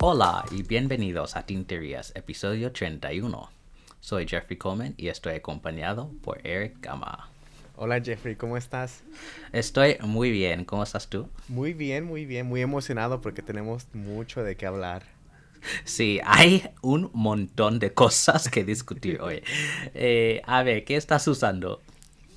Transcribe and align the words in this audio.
Hola 0.00 0.44
y 0.50 0.62
bienvenidos 0.62 1.36
a 1.36 1.46
Tinterías, 1.46 2.12
episodio 2.14 2.72
31. 2.72 3.50
Soy 4.00 4.26
Jeffrey 4.26 4.56
Coleman 4.58 4.94
y 4.96 5.08
estoy 5.08 5.34
acompañado 5.34 6.10
por 6.22 6.46
Eric 6.46 6.78
Gama. 6.80 7.28
Hola 7.76 8.00
Jeffrey, 8.00 8.36
¿cómo 8.36 8.56
estás? 8.56 9.02
Estoy 9.52 9.96
muy 10.00 10.30
bien, 10.30 10.64
¿cómo 10.64 10.82
estás 10.82 11.08
tú? 11.08 11.28
Muy 11.48 11.72
bien, 11.72 12.04
muy 12.04 12.26
bien, 12.26 12.46
muy 12.46 12.60
emocionado 12.60 13.20
porque 13.20 13.42
tenemos 13.42 13.86
mucho 13.94 14.42
de 14.42 14.56
qué 14.56 14.66
hablar. 14.66 15.04
Sí, 15.84 16.20
hay 16.24 16.64
un 16.82 17.10
montón 17.12 17.78
de 17.78 17.92
cosas 17.92 18.48
que 18.48 18.64
discutir 18.64 19.20
hoy. 19.20 19.42
Eh, 19.94 20.42
a 20.44 20.62
ver, 20.62 20.84
¿qué 20.84 20.96
estás 20.96 21.26
usando? 21.28 21.80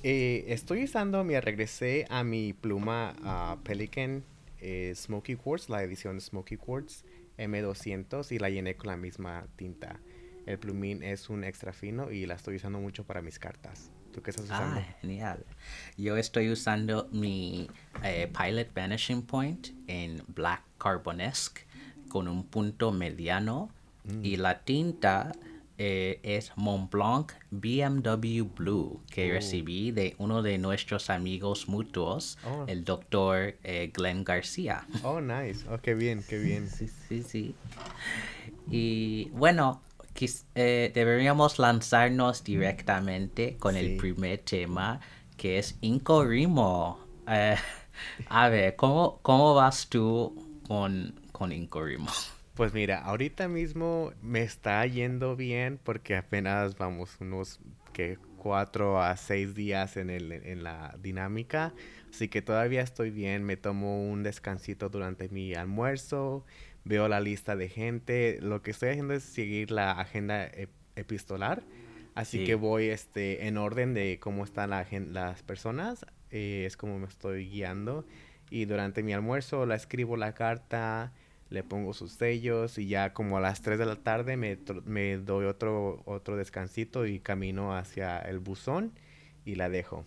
Eh, 0.02 0.44
estoy 0.48 0.84
usando, 0.84 1.24
mira, 1.24 1.40
regresé 1.40 2.06
a 2.08 2.22
mi 2.22 2.52
pluma 2.52 3.14
uh, 3.22 3.62
Pelican 3.62 4.24
eh, 4.60 4.92
Smoky 4.94 5.36
Quartz, 5.36 5.68
la 5.68 5.82
edición 5.82 6.20
Smoky 6.20 6.56
Quartz 6.56 7.04
M200 7.38 8.30
y 8.32 8.38
la 8.38 8.50
llené 8.50 8.76
con 8.76 8.88
la 8.88 8.96
misma 8.96 9.46
tinta. 9.56 10.00
El 10.46 10.58
plumín 10.58 11.02
es 11.02 11.28
un 11.28 11.44
extra 11.44 11.72
fino 11.72 12.10
y 12.10 12.26
la 12.26 12.34
estoy 12.34 12.56
usando 12.56 12.78
mucho 12.78 13.04
para 13.04 13.20
mis 13.20 13.38
cartas. 13.38 13.90
¿Tú 14.12 14.22
qué 14.22 14.30
estás 14.30 14.46
usando? 14.46 14.80
Ah, 14.80 14.96
genial. 15.00 15.44
Yo 15.96 16.16
estoy 16.16 16.50
usando 16.50 17.08
mi 17.12 17.68
eh, 18.02 18.32
Pilot 18.32 18.72
Vanishing 18.72 19.22
Point 19.22 19.68
en 19.88 20.22
Black 20.28 20.62
Carbonesque 20.78 21.66
con 22.08 22.28
un 22.28 22.44
punto 22.44 22.92
mediano 22.92 23.70
y 24.22 24.36
la 24.36 24.60
tinta 24.60 25.32
eh, 25.78 26.20
es 26.22 26.52
Montblanc 26.56 27.32
BMW 27.50 28.44
Blue 28.44 29.00
que 29.10 29.28
Oh. 29.30 29.34
recibí 29.34 29.90
de 29.90 30.14
uno 30.18 30.40
de 30.42 30.56
nuestros 30.58 31.10
amigos 31.10 31.68
mutuos, 31.68 32.38
Oh. 32.46 32.64
el 32.68 32.84
doctor 32.84 33.56
eh, 33.64 33.90
Glenn 33.92 34.24
García. 34.24 34.86
Oh, 35.02 35.20
nice. 35.20 35.66
Oh, 35.68 35.78
qué 35.78 35.94
bien, 35.94 36.24
qué 36.26 36.38
bien. 36.38 36.70
Sí, 36.70 36.88
sí, 37.08 37.22
sí. 37.22 37.54
Y 38.70 39.28
bueno, 39.30 39.82
quis- 40.14 40.44
eh, 40.54 40.90
deberíamos 40.94 41.58
lanzarnos 41.58 42.42
directamente 42.44 43.56
con 43.58 43.76
el 43.76 43.96
primer 43.96 44.38
tema, 44.38 45.00
que 45.36 45.58
es 45.58 45.76
Incorimo. 45.82 46.98
Eh, 47.28 47.56
a 48.28 48.48
ver, 48.48 48.76
¿cómo, 48.76 49.18
¿cómo 49.22 49.54
vas 49.54 49.88
tú 49.88 50.60
con, 50.66 51.14
con 51.36 51.52
Incorimo? 51.52 52.08
Pues 52.54 52.72
mira, 52.72 53.02
ahorita 53.02 53.48
mismo 53.48 54.12
me 54.22 54.42
está 54.42 54.84
yendo 54.86 55.36
bien 55.36 55.78
porque 55.82 56.16
apenas 56.16 56.78
vamos 56.78 57.16
unos 57.20 57.60
que 57.92 58.16
cuatro 58.38 59.02
a 59.02 59.16
seis 59.16 59.54
días 59.54 59.96
en 59.98 60.08
el, 60.08 60.32
en 60.32 60.62
la 60.62 60.96
dinámica, 61.02 61.74
así 62.10 62.28
que 62.28 62.40
todavía 62.40 62.80
estoy 62.80 63.10
bien. 63.10 63.44
Me 63.44 63.56
tomo 63.58 64.08
un 64.10 64.22
descansito 64.22 64.88
durante 64.88 65.28
mi 65.28 65.54
almuerzo, 65.54 66.46
veo 66.84 67.08
la 67.08 67.20
lista 67.20 67.56
de 67.56 67.68
gente. 67.68 68.38
Lo 68.40 68.62
que 68.62 68.70
estoy 68.70 68.90
haciendo 68.90 69.12
es 69.14 69.22
seguir 69.24 69.70
la 69.70 69.92
agenda 69.92 70.50
ep- 70.52 70.70
epistolar, 70.94 71.62
así 72.14 72.38
Sí. 72.38 72.44
que 72.44 72.54
voy 72.54 72.86
este 72.86 73.46
en 73.48 73.58
orden 73.58 73.92
de 73.92 74.18
cómo 74.18 74.44
están 74.44 74.70
la 74.70 74.86
las 75.12 75.42
personas. 75.42 76.06
eh, 76.30 76.64
es 76.66 76.76
como 76.78 76.98
me 76.98 77.06
estoy 77.06 77.48
guiando 77.50 78.06
y 78.50 78.64
durante 78.64 79.02
mi 79.02 79.12
almuerzo 79.12 79.64
la 79.66 79.74
escribo 79.76 80.16
la 80.16 80.32
carta 80.34 81.12
le 81.50 81.62
pongo 81.62 81.94
sus 81.94 82.12
sellos 82.12 82.78
y 82.78 82.88
ya 82.88 83.12
como 83.12 83.36
a 83.36 83.40
las 83.40 83.62
3 83.62 83.78
de 83.78 83.86
la 83.86 83.96
tarde 83.96 84.36
me, 84.36 84.58
me 84.84 85.16
doy 85.18 85.46
otro, 85.46 86.02
otro 86.04 86.36
descansito 86.36 87.06
y 87.06 87.20
camino 87.20 87.76
hacia 87.76 88.18
el 88.18 88.38
buzón 88.38 88.92
y 89.44 89.54
la 89.54 89.68
dejo. 89.68 90.04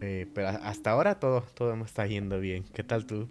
Eh, 0.00 0.26
pero 0.34 0.48
hasta 0.48 0.90
ahora 0.90 1.20
todo, 1.20 1.42
todo 1.54 1.76
me 1.76 1.84
está 1.84 2.06
yendo 2.06 2.40
bien. 2.40 2.64
¿Qué 2.74 2.82
tal 2.82 3.06
tú? 3.06 3.28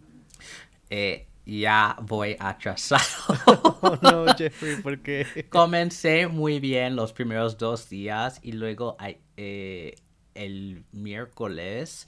Eh, 0.89 1.27
ya 1.45 1.97
voy 2.01 2.35
atrasado. 2.39 3.03
Oh 3.85 3.97
no, 4.01 4.33
Jeffrey, 4.33 4.77
¿por 4.81 4.99
qué? 4.99 5.45
Comencé 5.49 6.27
muy 6.27 6.61
bien 6.61 6.95
los 6.95 7.11
primeros 7.11 7.57
dos 7.57 7.89
días 7.89 8.39
y 8.41 8.53
luego 8.53 8.95
eh, 9.35 9.95
el 10.35 10.85
miércoles 10.93 12.07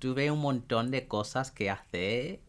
tuve 0.00 0.32
un 0.32 0.40
montón 0.40 0.90
de 0.90 1.06
cosas 1.06 1.52
que 1.52 1.70
hacer 1.70 2.40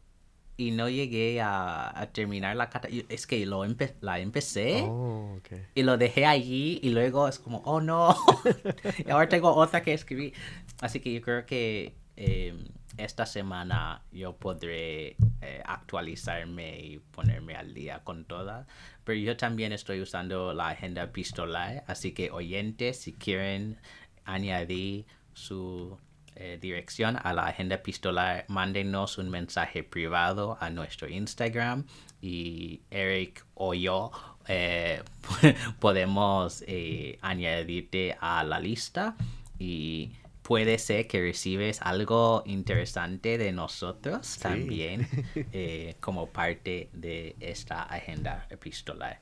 y 0.57 0.71
no 0.71 0.89
llegué 0.89 1.41
a, 1.41 1.99
a 1.99 2.07
terminar 2.11 2.55
la 2.55 2.69
carta. 2.69 2.89
Y 2.89 3.05
Es 3.09 3.25
que 3.27 3.45
lo 3.45 3.65
empe- 3.65 3.95
la 4.01 4.19
empecé 4.19 4.81
Oh, 4.83 5.35
ok. 5.37 5.49
y 5.75 5.83
lo 5.83 5.97
dejé 5.97 6.25
allí 6.25 6.79
y 6.83 6.89
luego 6.91 7.27
es 7.27 7.39
como, 7.39 7.59
oh 7.65 7.81
no, 7.81 8.15
y 9.05 9.09
ahora 9.09 9.27
tengo 9.29 9.53
otra 9.55 9.81
que 9.81 9.93
escribir. 9.93 10.33
Así 10.81 10.99
que 10.99 11.11
yo 11.13 11.21
creo 11.21 11.45
que 11.45 11.95
eh, 12.17 12.55
esta 12.97 13.25
semana 13.25 14.03
yo 14.11 14.35
podré 14.35 15.15
eh, 15.41 15.63
actualizarme 15.65 16.79
y 16.79 16.99
ponerme 16.99 17.55
al 17.55 17.73
día 17.73 18.03
con 18.03 18.25
todas. 18.25 18.67
Pero 19.03 19.17
yo 19.19 19.35
también 19.37 19.71
estoy 19.71 20.01
usando 20.01 20.53
la 20.53 20.69
agenda 20.69 21.03
epistolar, 21.03 21.83
así 21.87 22.11
que 22.11 22.29
oyentes, 22.29 22.97
si 22.99 23.13
quieren 23.13 23.77
añadir 24.25 25.05
su 25.33 25.97
eh, 26.41 26.57
dirección 26.59 27.17
a 27.21 27.33
la 27.33 27.45
agenda 27.45 27.75
epistolar, 27.75 28.45
mándenos 28.47 29.19
un 29.19 29.29
mensaje 29.29 29.83
privado 29.83 30.57
a 30.59 30.71
nuestro 30.71 31.07
Instagram 31.07 31.85
y 32.19 32.81
Eric 32.89 33.45
o 33.53 33.75
yo 33.75 34.11
eh, 34.47 35.03
podemos 35.79 36.63
eh, 36.67 37.19
añadirte 37.21 38.17
a 38.19 38.43
la 38.43 38.59
lista 38.59 39.15
y 39.59 40.13
puede 40.41 40.79
ser 40.79 41.07
que 41.07 41.21
recibes 41.21 41.81
algo 41.81 42.43
interesante 42.45 43.37
de 43.37 43.51
nosotros 43.51 44.39
también 44.39 45.07
eh, 45.53 45.95
como 45.99 46.27
parte 46.27 46.89
de 46.93 47.35
esta 47.39 47.83
agenda 47.83 48.47
epistolar. 48.49 49.19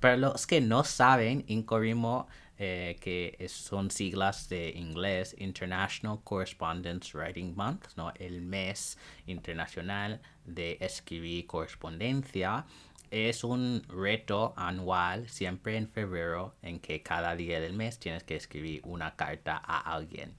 Para 0.00 0.16
los 0.16 0.46
que 0.46 0.60
no 0.60 0.84
saben, 0.84 1.44
Incorimo, 1.48 2.26
eh, 2.64 2.96
que 3.00 3.48
son 3.48 3.90
siglas 3.90 4.48
de 4.48 4.70
inglés, 4.76 5.34
International 5.36 6.20
Correspondence 6.22 7.18
Writing 7.18 7.56
Month, 7.56 7.88
¿no? 7.96 8.12
el 8.20 8.40
mes 8.40 8.96
internacional 9.26 10.20
de 10.44 10.78
escribir 10.80 11.48
correspondencia, 11.48 12.64
es 13.10 13.42
un 13.42 13.82
reto 13.88 14.54
anual, 14.56 15.28
siempre 15.28 15.76
en 15.76 15.88
febrero, 15.88 16.54
en 16.62 16.78
que 16.78 17.02
cada 17.02 17.34
día 17.34 17.60
del 17.60 17.72
mes 17.72 17.98
tienes 17.98 18.22
que 18.22 18.36
escribir 18.36 18.80
una 18.84 19.16
carta 19.16 19.60
a 19.64 19.92
alguien. 19.92 20.32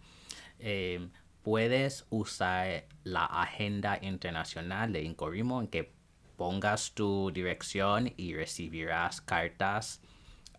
Eh, 0.59 1.05
puedes 1.41 2.05
usar 2.09 2.85
la 3.03 3.25
agenda 3.25 3.99
internacional 4.01 4.93
de 4.93 5.01
Incorimo 5.01 5.59
en 5.59 5.67
que 5.67 5.91
pongas 6.37 6.93
tu 6.93 7.31
dirección 7.31 8.13
y 8.15 8.33
recibirás 8.33 9.19
cartas 9.19 9.99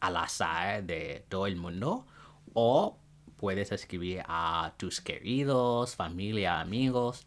al 0.06 0.16
azar 0.16 0.84
de 0.84 1.24
todo 1.28 1.46
el 1.46 1.56
mundo 1.56 2.06
o 2.52 2.98
puedes 3.36 3.72
escribir 3.72 4.22
a 4.26 4.74
tus 4.76 5.00
queridos, 5.00 5.96
familia, 5.96 6.60
amigos 6.60 7.26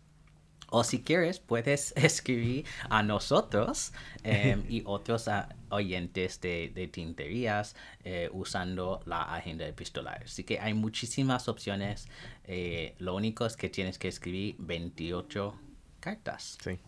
o 0.69 0.83
si 0.83 1.01
quieres, 1.01 1.39
puedes 1.39 1.93
escribir 1.95 2.65
a 2.89 3.03
nosotros 3.03 3.93
em, 4.23 4.63
y 4.67 4.83
otros 4.85 5.27
ah, 5.27 5.49
oyentes 5.69 6.41
de, 6.41 6.71
de 6.73 6.87
tinterías 6.87 7.75
eh, 8.03 8.29
usando 8.33 9.01
la 9.05 9.21
agenda 9.23 9.65
epistolar. 9.65 10.23
Así 10.25 10.43
que 10.43 10.59
hay 10.59 10.73
muchísimas 10.73 11.47
opciones. 11.47 12.07
eh, 12.43 12.95
lo 12.99 13.15
único 13.15 13.45
es 13.45 13.55
que 13.55 13.69
tienes 13.69 13.97
que 13.97 14.07
escribir 14.07 14.55
28 14.59 15.55
cartas. 15.99 16.57
Sí. 16.61 16.79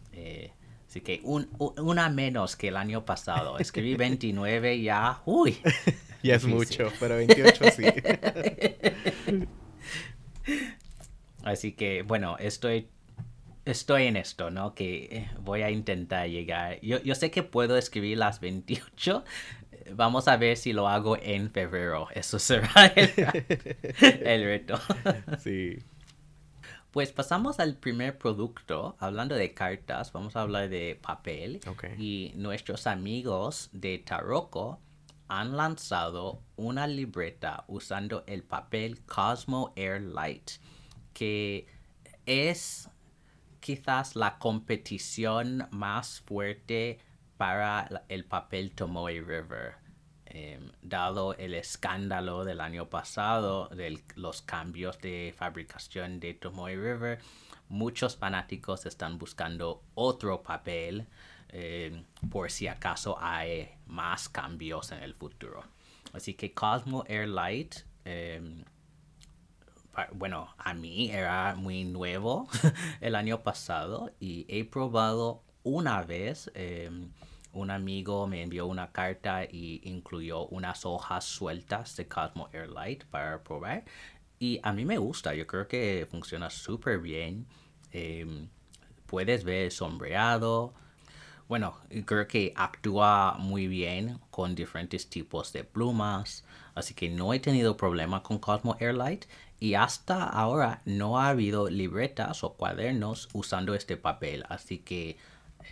Así 0.90 1.02
que 1.02 1.22
un- 1.24 1.48
una 1.78 2.10
menos 2.10 2.56
que 2.56 2.70
el 2.70 2.76
año 2.78 3.06
pasado. 3.06 3.60
Escribí 3.60 3.96
29 3.96 4.82
ya. 4.82 5.22
Uy. 5.26 5.58
Ya 6.22 6.36
es 6.36 6.44
Difícil. 6.46 6.84
mucho, 6.86 6.94
pero 7.00 7.16
28 7.16 7.64
sí. 7.78 7.84
Así 11.44 11.72
que, 11.72 12.02
bueno, 12.02 12.36
estoy, 12.40 12.90
estoy 13.66 14.08
en 14.08 14.18
esto, 14.18 14.52
¿no? 14.52 14.76
Que 14.76 15.04
eh, 15.12 15.30
voy 15.42 15.62
a 15.62 15.70
intentar 15.72 16.28
llegar. 16.28 16.80
Yo, 16.82 17.02
yo 17.02 17.16
sé 17.16 17.32
que 17.32 17.44
puedo 17.44 17.78
escribir 17.78 18.18
las 18.18 18.40
28. 18.42 19.24
eh, 19.72 19.92
Vamos 19.96 20.28
a 20.28 20.36
ver 20.38 20.58
si 20.58 20.74
lo 20.74 20.90
hago 20.90 21.18
en 21.22 21.52
febrero. 21.52 22.08
Eso 22.14 22.38
será 22.38 22.88
el, 22.96 23.10
el 24.26 24.44
reto. 24.44 24.78
Sí. 25.42 25.78
Pues 26.92 27.12
pasamos 27.12 27.60
al 27.60 27.76
primer 27.76 28.18
producto. 28.18 28.96
Hablando 29.00 29.36
de 29.36 29.54
cartas, 29.54 30.12
vamos 30.12 30.36
a 30.36 30.42
hablar 30.42 30.70
de 30.70 31.00
papel. 31.00 31.62
Y 31.98 32.34
nuestros 32.36 32.88
amigos 32.88 33.70
de 33.74 34.00
Taroko 34.00 34.80
han 35.28 35.56
lanzado 35.56 36.42
una 36.56 36.88
libreta 36.88 37.64
usando 37.68 38.24
el 38.26 38.44
papel 38.44 39.06
Cosmo 39.06 39.72
Air 39.76 40.02
Light, 40.02 40.52
que 41.14 41.68
es 42.26 42.90
quizás 43.60 44.16
la 44.16 44.40
competición 44.40 45.68
más 45.70 46.22
fuerte 46.22 47.00
para 47.38 48.04
el 48.10 48.26
papel 48.26 48.72
Tomoe 48.72 49.22
River. 49.22 49.76
Em, 50.30 50.72
dado 50.82 51.34
el 51.36 51.54
escándalo 51.54 52.46
del 52.46 52.62
año 52.62 52.90
pasado 52.90 53.68
de 53.70 54.02
los 54.16 54.42
cambios 54.42 55.00
de 55.00 55.34
fabricación 55.38 56.20
de 56.20 56.34
Tomoe 56.34 56.76
River, 56.76 57.20
muchos 57.68 58.16
fanáticos 58.18 58.86
están 58.86 59.18
buscando 59.18 59.84
otro 59.96 60.44
papel 60.44 61.08
em, 61.50 62.06
por 62.30 62.52
si 62.52 62.68
acaso 62.68 63.18
hay 63.20 63.70
más 63.88 64.30
cambios 64.30 64.92
en 64.92 65.04
el 65.04 65.16
futuro. 65.16 65.64
Así 66.14 66.34
que 66.34 66.54
Cosmo 66.54 67.04
Airlight, 67.08 67.76
em, 68.06 68.64
bueno, 70.14 70.54
a 70.58 70.74
mí 70.74 71.10
era 71.12 71.56
muy 71.56 71.84
nuevo 71.84 72.48
el 73.02 73.16
año 73.16 73.42
pasado 73.42 74.12
y 74.20 74.46
he 74.48 74.64
probado 74.64 75.44
una 75.64 76.04
vez. 76.04 76.52
Un 77.54 77.72
amigo 77.72 78.28
me 78.28 78.44
envió 78.44 78.68
una 78.68 78.92
carta 78.92 79.44
y 79.44 79.82
incluyó 79.84 80.46
unas 80.48 80.86
hojas 80.86 81.26
sueltas 81.26 81.96
de 81.96 82.08
Cosmo 82.08 82.50
Airlight 82.54 83.06
para 83.06 83.44
probar. 83.44 83.86
Y 84.40 84.60
a 84.64 84.72
mí 84.72 84.86
me 84.86 84.98
gusta, 84.98 85.34
yo 85.34 85.48
creo 85.48 85.68
que 85.68 86.08
funciona 86.10 86.50
súper 86.50 87.00
bien. 87.00 87.48
Em, 87.92 88.50
puedes 89.06 89.44
ver 89.44 89.72
sombreado. 89.72 90.74
Bueno, 91.48 91.76
creo 92.06 92.28
que 92.28 92.54
actúa 92.56 93.36
muy 93.40 93.68
bien 93.68 94.20
con 94.30 94.54
diferentes 94.56 95.10
tipos 95.10 95.52
de 95.52 95.64
plumas. 95.64 96.46
Así 96.76 96.94
que 96.94 97.10
no 97.10 97.34
he 97.34 97.40
tenido 97.40 97.76
problema 97.76 98.22
con 98.24 98.38
Cosmo 98.40 98.78
Airlight. 98.80 99.26
Y 99.60 99.74
hasta 99.74 100.24
ahora 100.24 100.82
no 100.86 101.20
ha 101.20 101.30
habido 101.30 101.70
libretas 101.70 102.44
o 102.44 102.54
cuadernos 102.54 103.30
usando 103.34 103.74
este 103.74 103.98
papel. 103.98 104.46
Así 104.48 104.78
que 104.78 105.18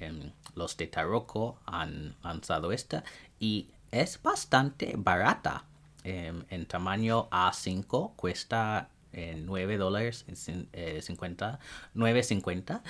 em, 0.02 0.32
los 0.56 0.78
de 0.78 0.88
Taroko 0.88 1.60
han 1.66 2.16
lanzado 2.24 2.72
esta. 2.72 3.04
Y 3.40 3.70
es 3.92 4.22
bastante 4.22 4.94
barata. 4.98 5.66
Em, 6.04 6.46
en 6.50 6.66
tamaño 6.66 7.30
A5 7.32 8.16
cuesta 8.16 8.90
9 9.12 9.74
eh, 9.74 9.78
dólares 9.78 10.26
50, 10.28 11.60
9.50 11.96 12.82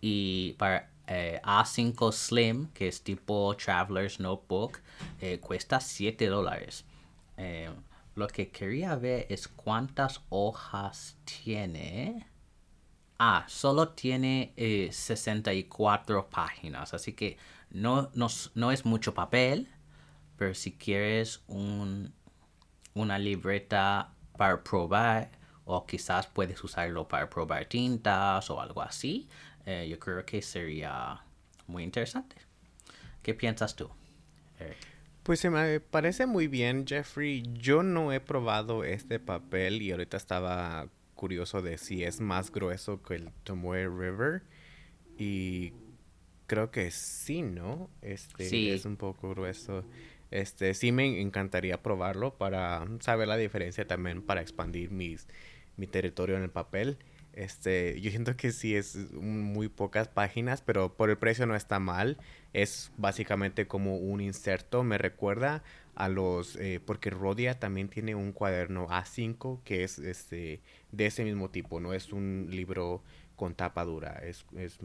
y 0.00 0.52
para 0.52 0.90
eh, 1.06 1.40
A5 1.42 2.12
Slim, 2.12 2.68
que 2.68 2.88
es 2.88 3.02
tipo 3.02 3.56
Traveler's 3.56 4.20
Notebook, 4.20 4.78
eh, 5.20 5.40
cuesta 5.40 5.80
7 5.80 6.26
dólares. 6.26 6.84
lo 8.14 8.26
que 8.26 8.50
quería 8.50 8.96
ver 8.96 9.26
es 9.30 9.48
cuántas 9.48 10.20
hojas 10.28 11.16
tiene. 11.24 12.26
Ah, 13.22 13.44
solo 13.48 13.90
tiene 13.90 14.54
64 14.56 16.30
páginas, 16.30 16.94
así 16.94 17.12
que 17.12 17.36
no, 17.68 18.10
no, 18.14 18.70
es 18.72 18.84
mucho 18.86 19.12
papel, 19.12 19.68
pero 20.38 20.54
si 20.54 20.72
quieres 20.72 21.42
un, 21.46 22.14
una 22.94 23.18
libreta 23.18 24.14
para 24.38 24.64
probar, 24.64 25.32
o 25.66 25.84
quizás 25.84 26.28
puedes 26.28 26.64
usarlo 26.64 27.06
para 27.08 27.28
probar 27.28 27.66
tintas 27.66 28.48
o 28.48 28.58
algo 28.58 28.80
así. 28.80 29.28
Eh, 29.66 29.86
yo 29.90 29.98
creo 29.98 30.24
que 30.24 30.40
sería 30.40 31.22
muy 31.66 31.82
interesante. 31.82 32.36
¿Qué 33.22 33.34
piensas 33.34 33.76
tú? 33.76 33.90
Pues 35.24 35.40
se 35.40 35.50
me 35.50 35.78
parece 35.80 36.24
muy 36.24 36.48
bien, 36.48 36.86
Jeffrey. 36.86 37.42
Yo 37.52 37.82
no 37.82 38.14
he 38.14 38.20
probado 38.20 38.82
este 38.82 39.20
papel 39.20 39.82
y 39.82 39.90
ahorita 39.90 40.16
estaba 40.16 40.88
curioso 41.20 41.60
de 41.60 41.76
si 41.76 42.02
es 42.02 42.22
más 42.22 42.50
grueso 42.50 43.02
que 43.02 43.16
el 43.16 43.30
Tomoe 43.44 43.86
River. 43.88 44.42
Y 45.18 45.74
creo 46.46 46.70
que 46.70 46.90
sí, 46.90 47.42
¿no? 47.42 47.90
Este 48.00 48.48
sí. 48.48 48.70
es 48.70 48.86
un 48.86 48.96
poco 48.96 49.28
grueso. 49.28 49.84
Este 50.30 50.72
sí 50.72 50.92
me 50.92 51.20
encantaría 51.20 51.82
probarlo 51.82 52.38
para 52.38 52.86
saber 53.00 53.28
la 53.28 53.36
diferencia 53.36 53.86
también 53.86 54.22
para 54.22 54.40
expandir 54.40 54.92
mis 54.92 55.28
mi 55.76 55.86
territorio 55.86 56.38
en 56.38 56.42
el 56.42 56.50
papel. 56.50 56.96
Este, 57.34 58.00
yo 58.00 58.10
siento 58.10 58.36
que 58.36 58.50
sí 58.50 58.74
es 58.74 58.96
muy 59.12 59.68
pocas 59.68 60.08
páginas, 60.08 60.62
pero 60.62 60.96
por 60.96 61.10
el 61.10 61.18
precio 61.18 61.44
no 61.44 61.54
está 61.54 61.78
mal. 61.80 62.16
Es 62.54 62.92
básicamente 62.96 63.66
como 63.66 63.98
un 63.98 64.22
inserto. 64.22 64.82
Me 64.84 64.96
recuerda 64.96 65.62
a 65.94 66.08
los, 66.08 66.56
eh, 66.56 66.80
porque 66.84 67.10
Rodia 67.10 67.58
también 67.58 67.88
tiene 67.88 68.14
un 68.14 68.32
cuaderno 68.32 68.88
A5 68.88 69.62
que 69.64 69.84
es 69.84 69.98
este, 69.98 70.60
de 70.92 71.06
ese 71.06 71.24
mismo 71.24 71.50
tipo. 71.50 71.80
No 71.80 71.92
es 71.92 72.12
un 72.12 72.48
libro 72.50 73.02
con 73.36 73.54
tapa 73.54 73.84
dura, 73.84 74.20
es, 74.22 74.44
es 74.56 74.78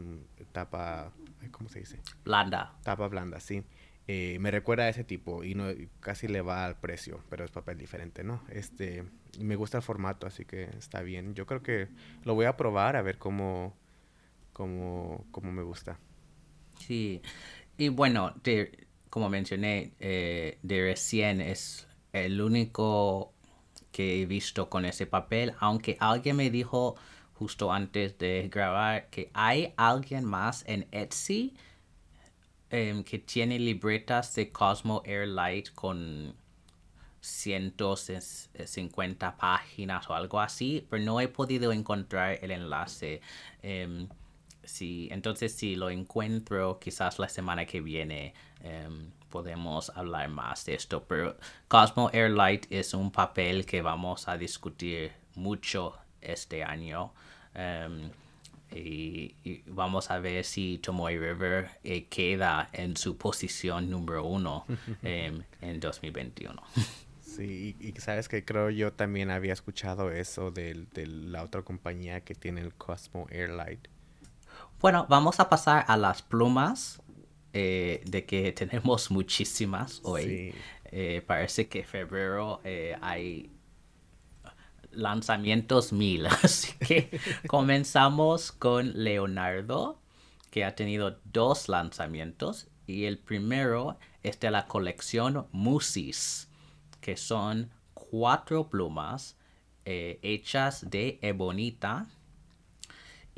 tapa, 0.52 1.12
¿cómo 1.50 1.68
se 1.68 1.80
dice? 1.80 2.00
Blanda. 2.24 2.74
Tapa 2.82 3.06
blanda, 3.08 3.38
sí. 3.38 3.62
Eh, 4.08 4.38
me 4.40 4.50
recuerda 4.50 4.84
a 4.84 4.88
ese 4.88 5.02
tipo 5.02 5.42
y 5.42 5.54
no 5.54 5.66
casi 6.00 6.28
le 6.28 6.40
va 6.40 6.64
al 6.64 6.78
precio, 6.78 7.22
pero 7.28 7.44
es 7.44 7.50
papel 7.50 7.76
diferente, 7.76 8.22
¿no? 8.22 8.40
Este, 8.50 9.04
me 9.40 9.56
gusta 9.56 9.78
el 9.78 9.82
formato, 9.82 10.26
así 10.26 10.44
que 10.44 10.70
está 10.78 11.02
bien. 11.02 11.34
Yo 11.34 11.44
creo 11.44 11.62
que 11.62 11.88
lo 12.24 12.34
voy 12.34 12.46
a 12.46 12.56
probar 12.56 12.96
a 12.96 13.02
ver 13.02 13.18
cómo, 13.18 13.74
cómo, 14.52 15.26
cómo 15.32 15.52
me 15.52 15.62
gusta. 15.62 15.98
Sí, 16.78 17.20
y 17.76 17.88
bueno, 17.88 18.34
como 19.10 19.28
mencioné, 19.28 19.92
eh, 19.98 20.58
de 20.62 20.82
recién 20.82 21.40
es 21.40 21.88
el 22.12 22.40
único 22.40 23.34
que 23.96 24.22
he 24.22 24.26
visto 24.26 24.68
con 24.68 24.84
ese 24.84 25.06
papel, 25.06 25.54
aunque 25.58 25.96
alguien 26.00 26.36
me 26.36 26.50
dijo 26.50 26.96
justo 27.34 27.72
antes 27.72 28.18
de 28.18 28.48
grabar 28.52 29.08
que 29.10 29.30
hay 29.32 29.72
alguien 29.76 30.24
más 30.24 30.64
en 30.66 30.86
Etsy 30.92 31.54
Em, 32.68 33.04
que 33.04 33.20
tiene 33.20 33.60
libretas 33.60 34.34
de 34.34 34.50
Cosmo 34.50 35.00
Airlight 35.06 35.72
con 35.72 36.34
150 37.20 39.36
páginas 39.36 40.10
o 40.10 40.14
algo 40.14 40.40
así, 40.40 40.84
pero 40.90 41.04
no 41.04 41.20
he 41.20 41.28
podido 41.28 41.70
encontrar 41.72 42.40
el 42.42 42.50
enlace. 42.50 43.20
Eh, 43.62 44.08
entonces, 44.80 45.54
si 45.54 45.76
lo 45.76 45.90
encuentro, 45.90 46.80
quizás 46.80 47.20
la 47.20 47.28
semana 47.28 47.66
que 47.66 47.80
viene 47.80 48.34
em, 48.60 49.12
podemos 49.36 49.90
hablar 49.94 50.30
más 50.30 50.64
de 50.64 50.74
esto. 50.74 51.04
Pero 51.06 51.36
Cosmo 51.68 52.08
Airlight 52.10 52.72
es 52.72 52.94
un 52.94 53.10
papel 53.10 53.66
que 53.66 53.82
vamos 53.82 54.28
a 54.28 54.38
discutir 54.38 55.12
mucho 55.34 55.94
este 56.22 56.64
año. 56.64 57.12
Y, 58.70 59.62
vamos 59.66 60.10
a 60.10 60.18
ver 60.20 60.42
si 60.44 60.78
Tomoe 60.78 61.18
River 61.18 61.68
eh, 61.84 62.06
queda 62.06 62.70
en 62.72 62.96
su 62.96 63.18
posición 63.18 63.90
número 63.90 64.24
uno 64.24 64.64
em, 65.02 65.42
en 65.60 65.80
2021. 65.80 66.62
Sí, 67.20 67.76
y, 67.78 68.00
sabes 68.00 68.28
que 68.30 68.42
creo 68.42 68.70
yo 68.70 68.94
también 68.94 69.30
había 69.30 69.52
escuchado 69.52 70.10
eso 70.10 70.50
de, 70.50 70.86
la 71.04 71.42
otra 71.42 71.60
compañía 71.60 72.22
que 72.22 72.34
tiene 72.34 72.62
el 72.62 72.72
Cosmo 72.72 73.26
Airlight. 73.30 73.88
Bueno, 74.80 75.06
vamos 75.10 75.40
a 75.40 75.50
pasar 75.50 75.84
a 75.88 75.98
las 75.98 76.22
plumas, 76.22 77.02
eh, 77.58 78.02
de 78.04 78.26
que 78.26 78.52
tenemos 78.60 79.10
muchísimas 79.10 80.00
hoy. 80.04 80.54
Eh, 80.92 81.22
parece 81.26 81.68
que 81.68 81.84
febrero 81.84 82.60
hay 83.00 83.50
lanzamientos 84.96 85.92
mil. 85.92 86.26
Así 86.42 86.72
que 86.78 87.20
comenzamos 87.46 88.52
con 88.52 88.92
Leonardo, 89.04 90.00
que 90.50 90.64
ha 90.64 90.74
tenido 90.74 91.20
dos 91.24 91.68
lanzamientos. 91.68 92.68
Y 92.86 93.04
el 93.04 93.18
primero 93.18 93.98
es 94.22 94.38
de 94.40 94.50
la 94.50 94.66
colección 94.66 95.46
Musis, 95.52 96.48
que 97.00 97.16
son 97.16 97.70
cuatro 97.94 98.68
plumas 98.68 99.36
eh, 99.84 100.18
hechas 100.22 100.88
de 100.88 101.18
ebonita. 101.22 102.06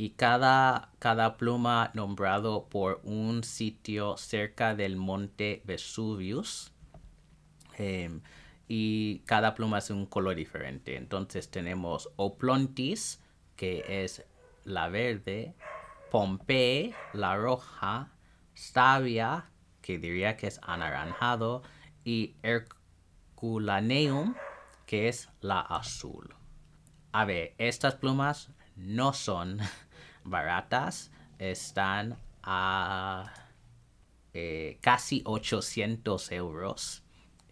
Y 0.00 0.10
cada, 0.10 0.92
cada 1.00 1.36
pluma 1.36 1.90
nombrado 1.92 2.68
por 2.68 3.00
un 3.02 3.42
sitio 3.42 4.16
cerca 4.16 4.76
del 4.76 4.96
monte 4.96 5.60
Vesuvius. 5.64 6.72
Em, 7.76 8.20
y 8.68 9.18
cada 9.26 9.56
pluma 9.56 9.78
es 9.78 9.90
un 9.90 10.06
color 10.06 10.36
diferente. 10.36 10.94
Entonces 10.94 11.50
tenemos 11.50 12.10
Oplontis, 12.14 13.20
que 13.56 14.04
es 14.04 14.24
la 14.62 14.88
verde, 14.88 15.56
Pompey, 16.12 16.94
la 17.12 17.36
roja, 17.36 18.12
Stavia, 18.56 19.50
que 19.82 19.98
diría 19.98 20.36
que 20.36 20.46
es 20.46 20.60
anaranjado, 20.62 21.64
y 22.04 22.36
Herculaneum, 22.44 24.36
que 24.86 25.08
es 25.08 25.28
la 25.40 25.58
azul. 25.60 26.36
A 27.10 27.24
ver, 27.24 27.56
estas 27.58 27.96
plumas 27.96 28.52
no 28.76 29.12
son 29.12 29.58
baratas, 30.24 31.10
están 31.38 32.16
a 32.42 33.32
eh, 34.34 34.78
casi 34.80 35.22
800 35.24 36.32
euros 36.32 37.02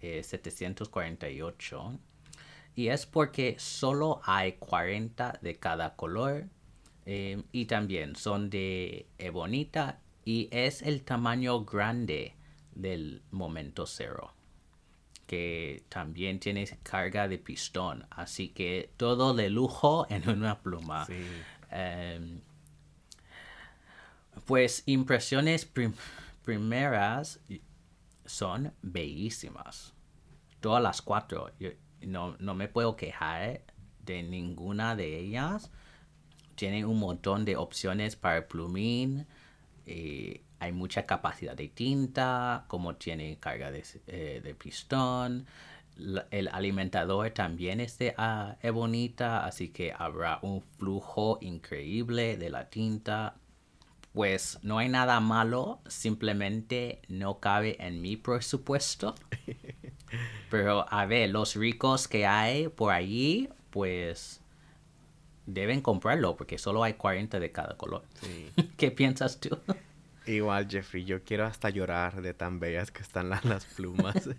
748. 0.01 1.93
Eh, 1.93 1.99
y 2.77 2.89
es 2.89 3.07
porque 3.07 3.57
solo 3.59 4.21
hay 4.25 4.53
40 4.53 5.39
de 5.41 5.57
cada 5.57 5.97
color. 5.97 6.49
Eh, 7.07 7.43
y 7.53 7.67
también 7.67 8.17
son 8.17 8.51
de 8.51 9.07
ebonita 9.19 10.01
y 10.25 10.49
es 10.51 10.83
el 10.83 11.05
tamaño 11.05 11.65
grande 11.65 12.35
del 12.75 13.23
momento 13.31 13.87
cero. 13.87 14.33
que 15.27 15.83
también 15.89 16.39
tiene 16.39 16.65
carga 16.85 17.27
de 17.27 17.39
pistón. 17.39 18.07
Así 18.11 18.51
que 18.51 18.93
todo 18.97 19.35
de 19.35 19.51
lujo 19.51 20.07
en 20.09 20.29
una 20.29 20.61
pluma. 20.61 21.05
Em, 21.69 22.41
pues 24.45 24.83
impresiones 24.87 25.69
primeras 26.45 27.41
son 28.25 28.73
bellísimas. 28.83 29.95
Todas 30.61 30.83
las 30.83 31.03
cuatro. 31.03 31.51
no, 32.03 32.37
no 32.39 32.55
me 32.55 32.69
puedo 32.69 32.97
quejar 32.97 33.63
de 34.05 34.23
ninguna 34.23 34.97
de 34.97 35.19
ellas. 35.19 35.71
Tienen 36.55 36.85
un 36.87 36.99
montón 36.99 37.45
de 37.45 37.57
opciones 37.57 38.17
para 38.17 38.47
plumín. 38.49 39.27
Eh, 39.85 40.43
hay 40.59 40.73
mucha 40.73 41.05
capacidad 41.05 41.55
de 41.55 41.69
tinta, 41.69 42.65
como 42.69 42.97
tiene 42.97 43.39
carga 43.39 43.71
de, 43.71 43.85
eh, 44.07 44.55
pistón. 44.59 45.47
el 46.31 46.49
alimentador 46.49 47.31
también 47.31 47.81
es 47.81 47.99
de 47.99 48.15
uh, 48.19 48.55
ebonita, 48.63 49.45
así 49.47 49.69
que 49.69 49.93
habrá 49.97 50.39
un 50.43 50.63
flujo 50.79 51.39
increíble 51.41 52.37
de 52.37 52.51
la 52.51 52.69
tinta. 52.71 53.37
Pues 54.17 54.59
no 54.63 54.79
hay 54.79 54.89
nada 54.89 55.21
malo, 55.21 55.79
simplemente 55.89 57.03
no 57.07 57.39
cabe 57.39 57.77
en 57.81 58.01
mi 58.01 58.17
presupuesto. 58.17 59.15
Pero 60.51 60.87
a 60.91 61.05
ver, 61.05 61.29
los 61.29 61.55
ricos 61.55 62.09
que 62.09 62.27
hay 62.27 62.69
por 62.69 62.95
allí, 62.95 63.51
pues 63.69 64.41
deben 65.45 65.83
comprarlo 65.83 66.35
porque 66.35 66.57
solo 66.57 66.83
hay 66.83 66.95
40 66.95 67.39
de 67.39 67.53
cada 67.53 67.77
color. 67.77 68.05
¿Qué 68.79 68.91
piensas 68.91 69.39
tú? 69.39 69.59
Igual, 70.27 70.67
Jeffrey, 70.67 71.05
yo 71.05 71.23
quiero 71.23 71.45
hasta 71.45 71.69
llorar 71.69 72.23
de 72.23 72.33
tan 72.33 72.59
bellas 72.59 72.91
que 72.91 73.03
están 73.03 73.29
las, 73.29 73.67
plumas. 73.77 74.31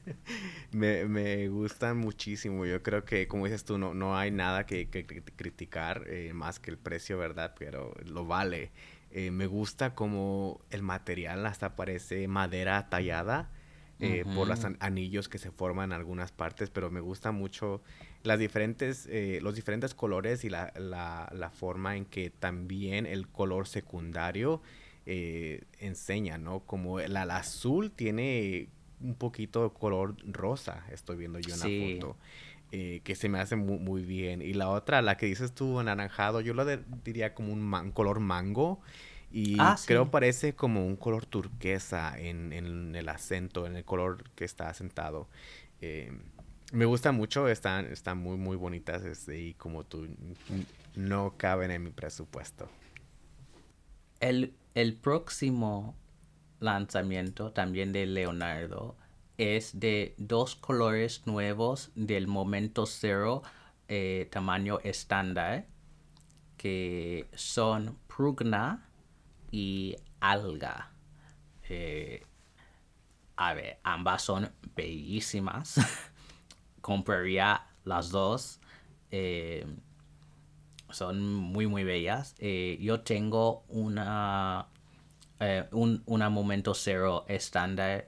me, 0.72 1.48
gustan 1.50 1.98
muchísimo. 1.98 2.66
Yo 2.66 2.82
creo 2.82 3.06
que, 3.06 3.28
como 3.28 3.46
dices 3.46 3.64
tú, 3.64 3.78
no, 3.78 3.94
no 3.94 4.18
hay 4.18 4.32
nada 4.32 4.66
que, 4.66 4.90
criticar 5.36 6.04
eh, 6.08 6.34
más 6.34 6.60
que 6.60 6.72
el 6.72 6.80
precio, 6.80 7.20
¿verdad? 7.20 7.54
Pero 7.60 7.94
lo 8.06 8.26
vale. 8.26 8.72
Eh, 9.12 9.32
me 9.32 9.48
gusta 9.48 9.96
como 9.96 10.62
el 10.70 10.82
material 10.82 11.46
hasta 11.46 11.76
parece 11.76 12.28
madera 12.28 12.90
tallada 12.90 13.50
eh, 14.00 14.26
por 14.36 14.48
los 14.48 14.64
anillos 14.80 15.28
que 15.28 15.40
se 15.40 15.50
forman 15.50 15.92
en 15.92 15.94
algunas 15.94 16.32
partes, 16.32 16.70
pero 16.70 16.92
me 16.92 17.00
gusta 17.00 17.32
mucho 17.32 17.82
las 18.22 18.38
diferentes, 18.38 19.08
eh, 19.10 19.40
los 19.42 19.56
diferentes 19.56 19.96
colores 19.96 20.44
y 20.44 20.50
la, 20.50 20.72
la, 20.78 21.50
forma 21.50 21.98
en 21.98 22.06
que 22.06 22.30
también 22.30 23.08
el 23.08 23.28
color 23.28 23.68
secundario 23.68 24.62
enseña, 25.06 26.38
¿no? 26.38 26.60
Como 26.60 27.00
el, 27.00 27.16
azul 27.16 27.92
tiene 27.92 28.68
un 29.00 29.16
poquito 29.16 29.64
de 29.64 29.74
color 29.74 30.16
rosa, 30.32 30.86
estoy 30.92 31.16
viendo 31.18 31.40
yo 31.40 31.56
en 31.56 31.60
la 31.60 32.00
foto. 32.00 32.18
Que 32.72 33.16
se 33.16 33.30
me 33.30 33.40
hace 33.40 33.56
muy, 33.56 33.80
muy, 33.80 34.04
bien. 34.04 34.42
Y 34.42 34.54
la 34.54 34.70
otra, 34.70 35.02
la 35.02 35.18
que 35.18 35.26
dices 35.26 35.54
tú, 35.54 35.80
anaranjado, 35.80 36.42
yo 36.42 36.54
lo 36.54 36.66
diría 37.04 37.34
como 37.34 37.54
un 37.54 37.92
color 37.92 38.20
mango. 38.20 38.82
Y 39.32 39.58
ah, 39.60 39.76
creo 39.86 40.10
parece 40.10 40.54
como 40.54 40.86
un 40.86 40.96
color 40.96 41.26
turquesa 41.26 42.18
en, 42.18 42.54
el 42.54 43.10
acento, 43.10 43.66
en 43.68 43.76
el 43.76 43.84
color 43.84 44.24
que 44.36 44.46
está 44.46 44.74
sentado. 44.74 45.28
Eh, 45.82 46.12
me 46.72 46.86
gusta 46.86 47.12
mucho, 47.12 47.48
están, 47.48 47.86
están 47.86 48.18
muy, 48.18 48.38
muy 48.38 48.58
bonitas 48.58 49.04
este, 49.04 49.40
y 49.40 49.54
como 49.54 49.84
tú, 49.84 50.08
no 50.96 51.34
caben 51.38 51.72
en 51.72 51.84
mi 51.84 51.92
presupuesto. 51.92 52.70
El, 54.20 54.54
el 54.76 54.96
próximo 54.96 55.96
lanzamiento 56.60 57.52
también 57.52 57.94
de 57.94 58.06
Leonardo 58.06 58.96
es 59.38 59.80
de 59.80 60.16
dos 60.18 60.56
colores 60.56 61.26
nuevos 61.26 61.92
del 61.96 62.28
momento 62.28 62.86
cero 62.86 63.44
eh, 63.88 64.28
tamaño 64.32 64.80
estándar 64.84 65.68
que 66.58 67.30
son 67.36 67.98
Prugna 68.08 68.90
y 69.52 69.96
alga. 70.20 70.92
Eh, 71.70 72.26
a 73.36 73.54
ver, 73.54 73.80
ambas 73.84 74.24
son 74.24 74.52
bellísimas. 74.76 75.80
Compraría 76.82 77.68
las 77.86 78.10
dos. 78.10 78.60
Eh, 79.12 79.68
son 80.90 81.22
muy, 81.22 81.68
muy 81.68 81.84
bellas. 81.84 82.36
Yo 82.80 83.02
tengo 83.02 83.64
una, 83.68 84.68
un 85.72 86.02
una 86.08 86.30
momento 86.30 86.74
cero 86.74 87.26
estándar, 87.28 88.08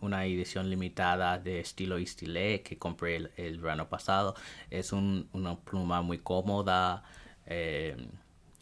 una 0.00 0.26
edición 0.26 0.68
limitada 0.68 1.38
de 1.38 1.60
estilo 1.60 1.98
Istilé 1.98 2.62
que 2.62 2.76
compré 2.76 3.30
el, 3.36 3.58
verano 3.58 3.88
pasado. 3.88 4.34
Es 4.70 4.92
una 4.92 5.56
pluma 5.64 6.02
muy 6.02 6.18
cómoda 6.18 7.02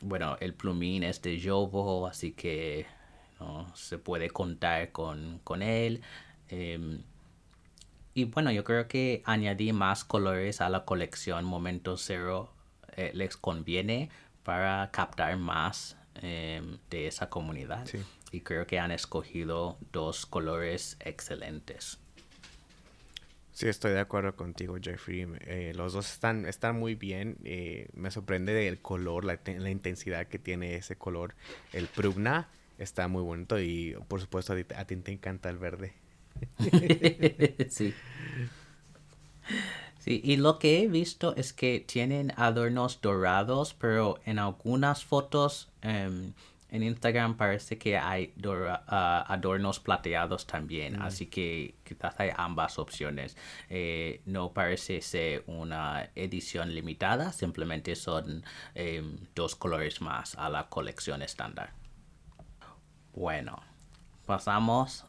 bueno, 0.00 0.36
el 0.40 0.54
plumín 0.54 1.02
es 1.02 1.22
de 1.22 1.40
Jovo, 1.42 2.06
así 2.06 2.32
que 2.32 2.86
¿no? 3.40 3.66
se 3.74 3.98
puede 3.98 4.30
contar 4.30 4.92
con, 4.92 5.40
él. 5.62 6.02
Em, 6.48 7.02
y 8.14 8.24
bueno, 8.24 8.50
yo 8.50 8.64
creo 8.64 8.88
que 8.88 9.22
añadir 9.24 9.74
más 9.74 10.04
colores 10.04 10.60
a 10.60 10.68
la 10.68 10.84
colección 10.84 11.44
Momento 11.44 11.96
Cero 11.96 12.52
eh, 12.96 13.10
les 13.14 13.36
conviene 13.36 14.10
para 14.42 14.90
captar 14.90 15.36
más 15.36 15.96
em, 16.14 16.78
de 16.90 17.06
esa 17.06 17.28
comunidad. 17.28 17.86
Y 18.36 18.42
creo 18.42 18.66
que 18.66 18.78
han 18.78 18.90
escogido 18.90 19.78
dos 19.92 20.26
colores 20.26 20.98
excelentes. 21.00 21.98
Sí, 23.52 23.66
estoy 23.66 23.92
de 23.92 24.00
acuerdo 24.00 24.36
contigo, 24.36 24.76
Jeffrey. 24.78 25.26
Eh, 25.46 25.72
los 25.74 25.94
dos 25.94 26.12
están, 26.12 26.44
están 26.44 26.78
muy 26.78 26.96
bien. 26.96 27.38
Eh, 27.44 27.88
me 27.94 28.10
sorprende 28.10 28.68
el 28.68 28.78
color, 28.82 29.24
la, 29.24 29.40
intensidad 29.70 30.26
que 30.26 30.38
tiene 30.38 30.74
ese 30.74 30.96
color. 30.96 31.34
El 31.72 31.86
Prugna 31.86 32.50
está 32.76 33.08
muy 33.08 33.22
bonito 33.22 33.58
y 33.58 33.96
por 34.06 34.20
supuesto 34.20 34.52
a 34.52 34.84
ti, 34.84 34.96
te 34.96 35.12
encanta 35.12 35.48
el 35.48 35.56
verde. 35.56 35.94
sí. 37.70 37.94
Sí, 39.98 40.20
y 40.22 40.36
lo 40.36 40.58
que 40.58 40.82
he 40.82 40.88
visto 40.88 41.34
es 41.36 41.54
que 41.54 41.80
tienen 41.80 42.34
adornos 42.36 43.00
dorados, 43.00 43.72
pero 43.72 44.20
en 44.26 44.38
algunas 44.38 45.06
fotos 45.06 45.70
em, 45.80 46.34
en 46.68 46.82
Instagram 46.82 47.36
parece 47.36 47.78
que 47.78 47.96
hay 47.96 48.34
ah, 48.88 49.24
adornos 49.28 49.78
plateados 49.78 50.46
también, 50.46 50.98
mm. 50.98 51.02
así 51.02 51.26
que 51.26 51.76
quizás 51.84 52.18
hay 52.18 52.30
ambas 52.36 52.78
opciones. 52.78 53.36
Eh, 53.68 54.20
no 54.26 54.52
parece 54.52 55.00
ser 55.00 55.44
una 55.46 56.10
edición 56.14 56.74
limitada, 56.74 57.32
simplemente 57.32 57.94
son 57.94 58.44
em, 58.74 59.16
dos 59.34 59.54
colores 59.54 60.00
más 60.00 60.34
a 60.36 60.48
la 60.48 60.68
colección 60.68 61.22
estándar. 61.22 61.72
Bueno, 63.12 63.62
pasamos 64.26 65.06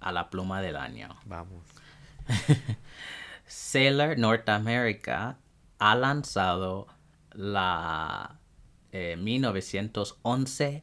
a 0.00 0.12
la 0.12 0.30
pluma 0.30 0.62
del 0.62 0.76
año. 0.76 1.16
Vamos. 1.26 1.64
Sailor 3.46 4.18
Norteamérica 4.18 5.38
ha 5.78 5.94
lanzado 5.96 6.86
la 7.32 8.38
1911 8.92 10.64
eh, 10.64 10.82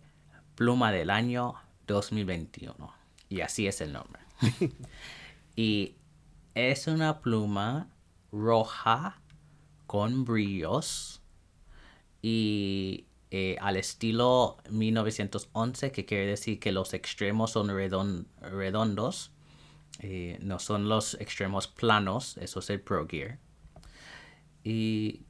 pluma 0.60 0.92
del 0.92 1.10
año 1.10 1.56
2021. 1.88 2.94
Y 3.30 3.40
así 3.40 3.66
es 3.66 3.80
el 3.80 3.94
nombre. 3.94 4.22
y 5.56 5.96
es 6.54 6.88
una 6.88 7.22
pluma 7.22 7.88
roja 8.34 9.22
con 9.88 10.26
brillos 10.26 11.22
y 12.22 13.06
eh, 13.32 13.56
al 13.62 13.78
estilo 13.78 14.58
1911, 14.70 15.94
que 15.94 16.06
quiere 16.06 16.26
decir 16.26 16.60
que 16.60 16.74
los 16.74 16.94
extremos 16.94 17.52
son 17.52 17.70
redondos, 17.70 19.32
eh, 20.00 20.40
no 20.42 20.60
son 20.60 20.90
los 20.90 21.14
extremos 21.22 21.68
planos, 21.70 22.36
eso 22.36 22.60
es 22.60 22.70
el 22.70 22.82
Pro 22.82 23.08
Gear. 23.08 23.40
Y 24.66 25.22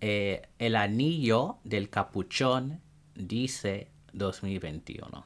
eh, 0.00 0.48
el 0.58 0.74
anillo 0.74 1.58
del 1.64 1.90
capuchón 1.90 2.80
dice 3.14 3.90
2021. 4.12 5.24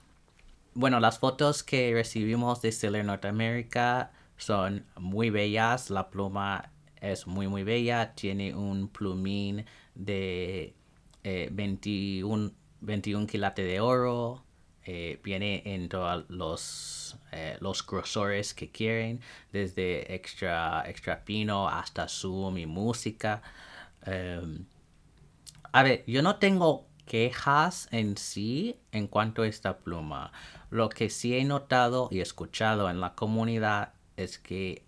Bueno, 0.74 0.98
las 1.00 1.18
fotos 1.18 1.62
que 1.62 1.92
recibimos 1.94 2.60
de 2.60 2.72
Sailor 2.72 3.04
Norteamérica 3.04 4.10
son 4.36 4.84
muy 4.96 5.30
bellas. 5.30 5.90
La 5.90 6.10
pluma 6.10 6.72
es 7.00 7.26
muy, 7.26 7.46
muy 7.46 7.62
bella. 7.62 8.14
Tiene 8.14 8.54
un 8.54 8.88
plumín 8.88 9.64
de 9.94 10.74
21, 11.22 12.46
eh, 12.48 12.50
21 12.80 13.26
quilates 13.26 13.66
de 13.66 13.80
oro. 13.80 14.44
Eh, 14.86 15.18
viene 15.24 15.62
en 15.64 15.88
todos 15.88 16.26
los, 16.28 17.16
eh, 17.32 17.56
los 17.60 17.86
grosores 17.86 18.52
que 18.52 18.70
quieren, 18.70 19.20
desde 19.50 20.14
extra, 20.14 20.84
extra 20.86 21.24
pino 21.24 21.68
hasta 21.68 22.06
zoom 22.06 22.58
y 22.58 22.66
música. 22.66 23.42
Em, 24.04 24.66
a 25.72 25.82
ver, 25.82 26.04
yo 26.06 26.22
no 26.22 26.36
tengo 26.36 26.86
quejas 27.06 27.88
en 27.90 28.16
sí 28.16 28.76
en 28.92 29.06
cuanto 29.06 29.42
a 29.42 29.46
esta 29.46 29.78
pluma. 29.78 30.32
Lo 30.70 30.88
que 30.88 31.11
sí 31.11 31.37
he 31.37 31.44
notado 31.44 32.08
y 32.11 32.20
escuchado 32.20 32.90
en 32.90 33.00
la 33.00 33.14
comunidad 33.14 33.92
es 34.16 34.38
que 34.38 34.84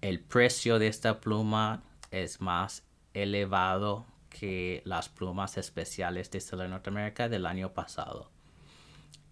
el 0.00 0.20
precio 0.20 0.78
de 0.78 0.88
esta 0.88 1.20
pluma 1.20 1.82
es 2.10 2.40
más 2.40 2.84
elevado 3.14 4.06
que 4.28 4.82
las 4.84 5.08
plumas 5.08 5.58
especiales 5.58 6.30
de 6.30 6.40
Sailor 6.40 6.68
Norteamérica 6.70 7.28
del 7.28 7.46
año 7.46 7.72
pasado. 7.72 8.30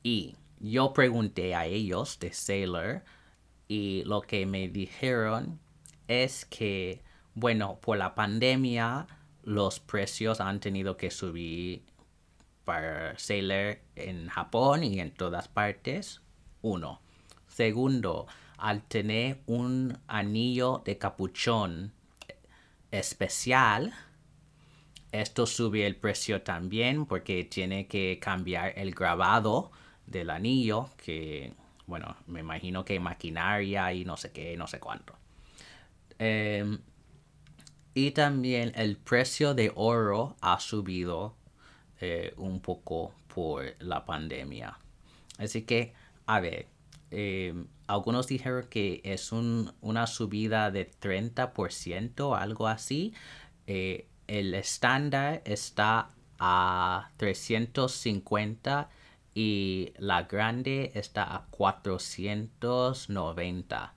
Y 0.03 0.37
yo 0.61 0.93
pregunté 0.93 1.55
a 1.55 1.67
ellos 1.67 2.19
de 2.21 2.33
Sailor 2.33 3.03
y 3.67 4.05
lo 4.05 4.21
que 4.21 4.47
me 4.47 4.69
dijeron 4.69 5.59
es 6.09 6.45
que, 6.45 7.03
bueno, 7.35 7.79
por 7.81 7.99
la 7.99 8.15
pandemia 8.15 9.07
los 9.43 9.81
precios 9.81 10.41
han 10.41 10.61
tenido 10.61 10.97
que 10.97 11.11
subir 11.11 11.83
para 12.64 13.19
Sailor 13.19 13.79
en 13.97 14.29
Japón 14.29 14.85
y 14.85 15.00
en 15.00 15.11
todas 15.12 15.49
partes. 15.49 16.21
Uno. 16.62 17.00
Segundo, 17.49 18.26
al 18.59 18.83
tener 18.83 19.40
un 19.47 19.99
anillo 20.07 20.83
de 20.85 20.99
capuchón 20.99 21.93
especial, 22.90 23.95
esto 25.12 25.47
sube 25.47 25.87
el 25.87 25.97
precio 25.97 26.43
también 26.43 27.07
porque 27.07 27.45
tiene 27.45 27.87
que 27.87 28.19
cambiar 28.21 28.79
el 28.79 28.95
grabado 28.95 29.73
del 30.07 30.31
anillo, 30.31 30.90
que, 30.97 31.52
bueno, 31.87 32.17
me 32.26 32.40
imagino 32.40 32.85
que 32.85 33.00
maquinaria 33.00 33.93
y 33.93 34.05
no 34.05 34.17
sé 34.17 34.31
qué, 34.33 34.57
no 34.57 34.67
sé 34.67 34.79
cuánto. 34.79 35.14
Em, 36.19 36.79
y 37.95 38.11
también 38.12 38.73
el 38.76 38.97
precio 38.97 39.55
de 39.55 39.73
oro 39.75 40.37
ha 40.40 40.61
subido 40.61 41.35
eh, 42.00 42.35
un 42.37 42.61
poco 42.61 43.14
por 43.35 43.75
la 43.80 44.04
pandemia. 44.04 44.78
Así 45.38 45.62
que, 45.62 45.92
a 46.26 46.40
ver, 46.40 46.66
em, 47.11 47.66
algunos 47.87 48.26
dijeron 48.26 48.66
que 48.71 49.00
es 49.04 49.33
una 49.33 50.07
subida 50.07 50.71
de 50.71 50.90
30% 50.90 52.30
o 52.30 52.35
algo 52.35 52.69
así. 52.69 53.14
Eh, 53.66 54.07
el 54.26 54.54
estándar 54.54 55.42
está 55.45 56.11
a 56.38 57.11
350 57.16 58.88
y 59.35 59.92
la 59.99 60.23
grande 60.23 60.92
está 60.95 61.35
a 61.35 61.47
490. 61.50 63.95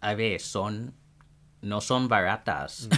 A 0.00 0.14
ver, 0.14 0.40
son 0.40 0.94
no 1.62 1.80
son 1.80 2.08
baratas. 2.08 2.88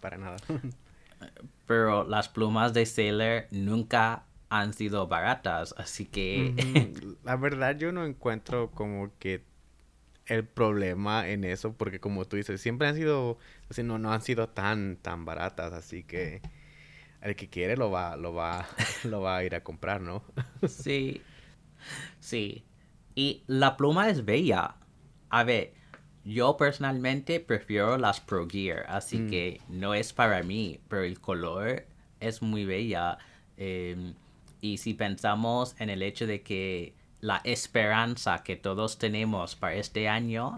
para 0.00 0.18
nada. 0.18 0.36
Pero 1.66 2.04
las 2.04 2.28
plumas 2.28 2.74
de 2.74 2.86
Sailor 2.86 3.44
nunca 3.50 4.24
han 4.50 4.72
sido 4.74 5.08
baratas, 5.08 5.74
así 5.78 6.06
que... 6.06 6.54
La 7.24 7.36
verdad 7.36 7.76
yo 7.76 7.90
no 7.92 8.04
encuentro 8.04 8.70
como 8.70 9.10
que 9.18 9.42
el 10.26 10.46
problema 10.46 11.28
en 11.28 11.44
eso, 11.44 11.74
porque 11.74 12.00
como 12.00 12.24
tú 12.24 12.36
dices, 12.36 12.60
siempre 12.60 12.88
han 12.88 12.96
sido, 12.96 13.38
así, 13.70 13.82
no, 13.82 13.98
no 13.98 14.12
han 14.12 14.22
sido 14.22 14.48
tan, 14.48 14.96
tan 14.96 15.24
baratas, 15.24 15.72
así 15.72 16.02
que 16.04 16.40
el 17.20 17.36
que 17.36 17.48
quiere 17.48 17.76
lo 17.76 17.90
va, 17.90 18.16
lo 18.16 18.34
va, 18.34 18.66
lo 19.04 19.22
va 19.22 19.38
a 19.38 19.44
ir 19.44 19.54
a 19.54 19.64
comprar, 19.64 20.00
¿no? 20.00 20.22
sí, 20.68 21.22
sí. 22.20 22.64
Y 23.14 23.44
la 23.46 23.76
pluma 23.76 24.08
es 24.08 24.24
bella. 24.24 24.76
A 25.30 25.44
ver, 25.44 25.74
yo 26.24 26.56
personalmente 26.56 27.38
prefiero 27.40 27.98
las 27.98 28.20
Pro 28.20 28.48
Gear, 28.48 28.86
así 28.88 29.18
mm. 29.18 29.30
que 29.30 29.60
no 29.68 29.94
es 29.94 30.12
para 30.12 30.42
mí, 30.42 30.80
pero 30.88 31.02
el 31.02 31.20
color 31.20 31.84
es 32.20 32.40
muy 32.42 32.64
bella. 32.64 33.18
Em, 33.56 34.14
y 34.60 34.78
si 34.78 34.94
pensamos 34.94 35.76
en 35.78 35.90
el 35.90 36.02
hecho 36.02 36.26
de 36.26 36.42
que 36.42 36.94
la 37.20 37.40
esperanza 37.44 38.42
que 38.42 38.56
todos 38.56 38.98
tenemos 38.98 39.54
para 39.54 39.74
este 39.74 40.08
año, 40.08 40.56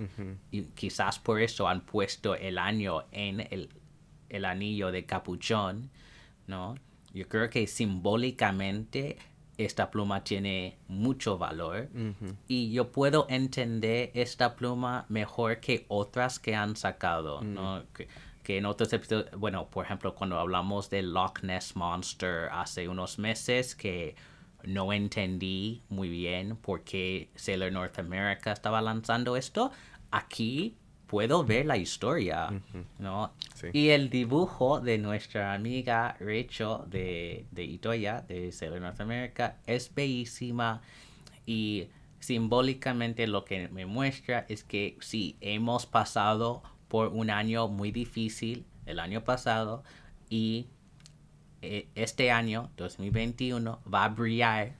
y 0.50 0.62
quizás 0.62 1.18
por 1.18 1.40
eso 1.40 1.68
han 1.68 1.80
puesto 1.80 2.34
el 2.34 2.58
año 2.58 3.04
en 3.12 3.40
el, 3.40 3.68
el 4.28 4.44
anillo 4.44 4.92
de 4.92 5.04
capuchón, 5.04 5.90
¿no? 6.46 6.76
Yo 7.12 7.28
creo 7.28 7.50
que 7.50 7.66
simbólicamente 7.66 9.16
esta 9.58 9.90
pluma 9.90 10.22
tiene 10.22 10.76
mucho 10.88 11.38
valor 11.38 11.88
y 12.46 12.72
yo 12.72 12.92
puedo 12.92 13.26
entender 13.28 14.10
esta 14.14 14.54
pluma 14.54 15.06
mejor 15.08 15.60
que 15.60 15.86
otras 15.88 16.38
que 16.38 16.54
han 16.54 16.76
sacado, 16.76 17.42
¿no? 17.42 17.78
Mm. 17.78 17.82
Que, 17.94 18.08
que, 18.42 18.58
en 18.58 18.66
otros 18.66 18.92
episodios, 18.92 19.30
bueno, 19.36 19.68
por 19.68 19.84
ejemplo, 19.84 20.14
cuando 20.14 20.38
hablamos 20.38 20.90
de 20.90 21.02
Loch 21.02 21.42
Ness 21.42 21.74
Monster 21.74 22.48
hace 22.50 22.88
unos 22.88 23.18
meses 23.18 23.74
que 23.74 24.14
no 24.66 24.92
entendí 24.92 25.82
muy 25.88 26.08
bien 26.08 26.56
por 26.56 26.82
qué 26.82 27.30
Sailor 27.34 27.72
North 27.72 27.98
America 27.98 28.52
estaba 28.52 28.82
lanzando 28.82 29.36
esto. 29.36 29.70
Aquí 30.10 30.76
puedo 31.06 31.44
ver 31.44 31.66
la 31.66 31.76
historia, 31.76 32.50
¿no? 32.98 33.32
Y 33.72 33.90
el 33.90 34.10
dibujo 34.10 34.80
de 34.80 34.98
nuestra 34.98 35.54
amiga 35.54 36.16
Rachel 36.20 36.78
de, 36.88 37.46
de 37.50 37.64
Itoya, 37.64 38.22
de 38.22 38.52
Sailor 38.52 38.80
North 38.80 39.00
America, 39.00 39.56
es 39.66 39.94
bellísima 39.94 40.82
y 41.46 41.88
simbólicamente 42.18 43.26
lo 43.26 43.44
que 43.44 43.68
me 43.68 43.86
muestra 43.86 44.46
es 44.48 44.64
que 44.64 44.96
sí, 45.00 45.36
hemos 45.40 45.86
pasado 45.86 46.62
por 46.88 47.08
un 47.08 47.30
año 47.30 47.68
muy 47.68 47.92
difícil 47.92 48.64
el 48.84 48.98
año 49.00 49.22
pasado 49.22 49.84
y 50.28 50.66
e, 51.62 51.88
este 51.94 52.30
año, 52.30 52.70
2021, 52.76 53.80
va 53.92 54.04
a 54.04 54.08
brillar 54.08 54.74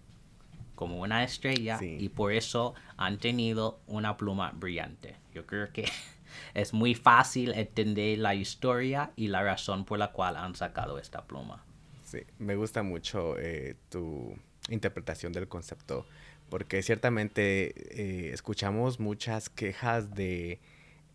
como 0.75 1.01
una 1.01 1.25
estrella 1.25 1.79
y 1.81 2.09
por 2.11 2.33
eso 2.33 2.75
han 2.97 3.19
tenido 3.19 3.81
una 3.87 4.17
pluma 4.17 4.53
brillante. 4.55 5.17
Yo 5.35 5.47
creo 5.47 5.73
que 5.73 5.85
es 6.57 6.73
muy 6.73 6.95
fácil 6.95 7.53
entender 7.53 8.19
la 8.19 8.35
historia 8.35 9.13
y 9.15 9.29
la 9.29 9.43
razón 9.43 9.85
por 9.85 9.99
la 9.99 10.13
cual 10.13 10.37
han 10.37 10.55
sacado 10.55 10.99
esta 10.99 11.27
pluma. 11.27 11.63
Sí, 12.03 12.21
me 12.39 12.57
gusta 12.57 12.83
mucho 12.83 13.37
eh, 13.39 13.77
tu 13.91 14.35
interpretación 14.71 15.33
del 15.35 15.49
concepto 15.49 16.07
porque 16.49 16.83
ciertamente 16.83 17.75
eh, 18.01 18.33
escuchamos 18.33 19.01
muchas 19.01 19.51
quejas 19.51 20.15
de 20.15 20.61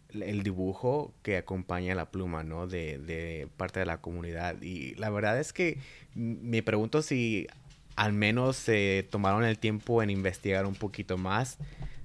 el 0.10 0.44
dibujo 0.44 1.14
que 1.24 1.38
acompaña 1.38 1.96
la 1.96 2.12
pluma, 2.12 2.44
¿no? 2.44 2.68
De, 2.68 3.48
parte 3.58 3.80
de 3.80 3.86
la 3.86 4.00
comunidad. 4.00 4.62
Y 4.62 4.94
la 4.96 5.10
verdad 5.10 5.40
es 5.40 5.54
que 5.54 5.80
me 6.14 6.62
pregunto 6.62 7.02
si 7.02 7.48
al 7.96 8.14
menos 8.14 8.58
se 8.58 9.08
tomaron 9.10 9.44
el 9.44 9.58
tiempo 9.58 10.04
en 10.04 10.10
investigar 10.10 10.66
un 10.66 10.76
poquito 10.76 11.18
más 11.18 11.58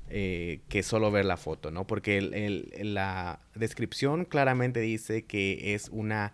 eh, 0.08 0.60
que 0.68 0.82
solo 0.82 1.10
ver 1.10 1.24
la 1.24 1.36
foto, 1.36 1.70
¿no? 1.70 1.86
Porque 1.86 2.18
el, 2.18 2.94
la 2.94 3.40
descripción 3.54 4.24
claramente 4.24 4.80
dice 4.80 5.24
que 5.24 5.74
es 5.74 5.88
una 5.88 6.32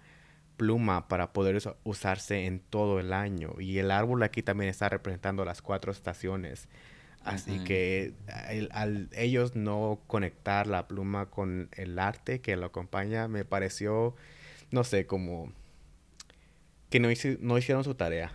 pluma 0.56 1.08
para 1.08 1.32
poder 1.32 1.61
usarse 1.85 2.46
en 2.46 2.61
todo 2.61 3.00
el 3.00 3.12
año. 3.12 3.54
Y 3.58 3.78
el 3.78 3.90
árbol 3.90 4.22
aquí 4.22 4.42
también 4.42 4.68
está 4.70 4.88
representando 4.88 5.44
las 5.44 5.62
cuatro 5.62 5.90
estaciones. 5.90 6.68
Así 7.24 7.61
que 7.61 8.14
al 8.72 9.08
ellos 9.12 9.54
no 9.54 10.00
conectar 10.06 10.66
la 10.66 10.88
pluma 10.88 11.26
con 11.26 11.68
el 11.76 11.98
arte 11.98 12.40
que 12.40 12.56
lo 12.56 12.66
acompaña, 12.66 13.28
me 13.28 13.44
pareció, 13.44 14.16
no 14.70 14.82
sé, 14.82 15.06
como 15.06 15.52
que 16.90 17.00
no, 17.00 17.08
no 17.40 17.58
hicieron 17.58 17.85
su 17.85 17.94
tarea. 17.94 18.32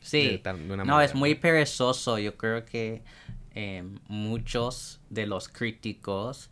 Sí, 0.00 0.42
no, 0.84 1.00
es 1.00 1.14
muy 1.14 1.34
perezoso. 1.34 2.18
Yo 2.18 2.36
creo 2.36 2.64
que 2.64 3.02
em, 3.54 3.98
muchos 4.08 5.00
de 5.10 5.26
los 5.26 5.48
críticos 5.48 6.50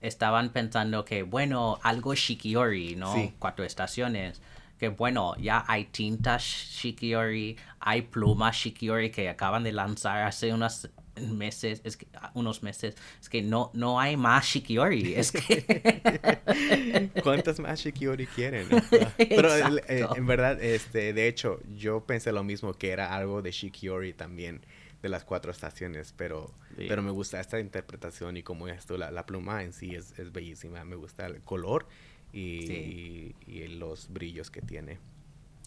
estaban 0.00 0.52
pensando 0.52 1.04
que, 1.04 1.22
bueno, 1.22 1.78
algo 1.82 2.14
Shikiori, 2.14 2.96
¿no? 2.96 3.32
Cuatro 3.38 3.64
estaciones. 3.64 4.40
Que 4.78 4.88
bueno, 4.88 5.34
ya 5.38 5.64
hay 5.66 5.86
tinta 5.86 6.36
Shikiori, 6.38 7.56
hay 7.80 8.02
plumas 8.02 8.56
Shikiori 8.56 9.10
que 9.10 9.28
acaban 9.28 9.64
de 9.64 9.72
lanzar 9.72 10.22
hace 10.24 10.52
unos 10.52 10.90
meses, 11.20 11.80
es 11.84 11.96
que, 11.96 12.06
ah, 12.14 12.30
unos 12.34 12.62
meses, 12.62 12.94
es 13.20 13.28
que 13.28 13.42
no, 13.42 13.70
no 13.74 13.98
hay 13.98 14.16
más 14.16 14.44
Shikiori, 14.46 15.14
es 15.14 15.32
que... 15.32 17.10
¿Cuántas 17.22 17.58
más 17.58 17.80
Shikiori 17.80 18.26
quieren? 18.26 18.68
Pero 19.16 19.56
eh, 19.56 20.06
en 20.14 20.26
verdad, 20.26 20.62
este, 20.62 21.12
de 21.12 21.28
hecho, 21.28 21.60
yo 21.74 22.04
pensé 22.04 22.32
lo 22.32 22.44
mismo, 22.44 22.74
que 22.74 22.90
era 22.90 23.14
algo 23.14 23.42
de 23.42 23.50
Shikiori 23.50 24.12
también, 24.12 24.64
de 25.06 25.10
las 25.10 25.24
cuatro 25.24 25.52
estaciones, 25.52 26.12
pero, 26.16 26.52
pero 26.76 27.00
me 27.00 27.12
gusta 27.12 27.40
esta 27.40 27.60
interpretación 27.60 28.36
y 28.36 28.42
como 28.42 28.66
esto, 28.66 28.98
la, 28.98 29.10
la 29.12 29.24
pluma 29.24 29.62
en 29.62 29.72
sí 29.72 29.94
es, 29.94 30.18
es 30.18 30.32
bellísima, 30.32 30.84
me 30.84 30.96
gusta 30.96 31.26
el 31.26 31.40
color 31.42 31.86
y, 32.32 33.34
los 33.78 34.12
brillos 34.12 34.50
que 34.50 34.62
tiene. 34.62 34.98